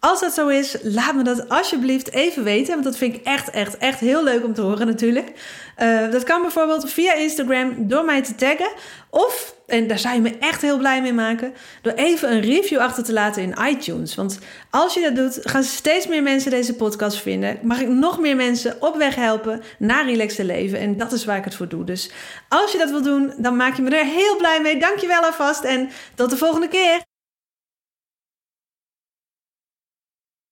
Als 0.00 0.20
dat 0.20 0.32
zo 0.32 0.48
is, 0.48 0.76
laat 0.82 1.14
me 1.14 1.22
dat 1.22 1.48
alsjeblieft 1.48 2.12
even 2.12 2.44
weten. 2.44 2.72
Want 2.72 2.84
dat 2.84 2.96
vind 2.96 3.14
ik 3.14 3.24
echt, 3.24 3.50
echt, 3.50 3.78
echt 3.78 4.00
heel 4.00 4.24
leuk 4.24 4.44
om 4.44 4.54
te 4.54 4.60
horen 4.60 4.86
natuurlijk. 4.86 5.32
Uh, 5.78 6.10
dat 6.10 6.24
kan 6.24 6.42
bijvoorbeeld 6.42 6.90
via 6.90 7.14
Instagram 7.14 7.74
door 7.88 8.04
mij 8.04 8.22
te 8.22 8.34
taggen. 8.34 8.70
Of, 9.10 9.54
en 9.66 9.86
daar 9.86 9.98
zou 9.98 10.14
je 10.14 10.20
me 10.20 10.38
echt 10.38 10.62
heel 10.62 10.78
blij 10.78 11.02
mee 11.02 11.12
maken, 11.12 11.52
door 11.82 11.92
even 11.92 12.32
een 12.32 12.40
review 12.40 12.78
achter 12.78 13.04
te 13.04 13.12
laten 13.12 13.42
in 13.42 13.56
iTunes. 13.68 14.14
Want 14.14 14.38
als 14.70 14.94
je 14.94 15.00
dat 15.00 15.16
doet, 15.16 15.38
gaan 15.42 15.62
steeds 15.62 16.06
meer 16.06 16.22
mensen 16.22 16.50
deze 16.50 16.74
podcast 16.74 17.20
vinden. 17.22 17.58
Mag 17.62 17.80
ik 17.80 17.88
nog 17.88 18.18
meer 18.18 18.36
mensen 18.36 18.76
op 18.80 18.96
weg 18.96 19.14
helpen 19.14 19.62
naar 19.78 20.04
relaxed 20.04 20.46
leven. 20.46 20.78
En 20.78 20.96
dat 20.96 21.12
is 21.12 21.24
waar 21.24 21.36
ik 21.36 21.44
het 21.44 21.54
voor 21.54 21.68
doe. 21.68 21.84
Dus 21.84 22.10
als 22.48 22.72
je 22.72 22.78
dat 22.78 22.90
wil 22.90 23.02
doen, 23.02 23.32
dan 23.36 23.56
maak 23.56 23.76
je 23.76 23.82
me 23.82 23.96
er 23.96 24.04
heel 24.04 24.36
blij 24.36 24.60
mee. 24.60 24.80
Dankjewel 24.80 25.22
alvast 25.22 25.64
en 25.64 25.90
tot 26.14 26.30
de 26.30 26.36
volgende 26.36 26.68
keer. 26.68 27.06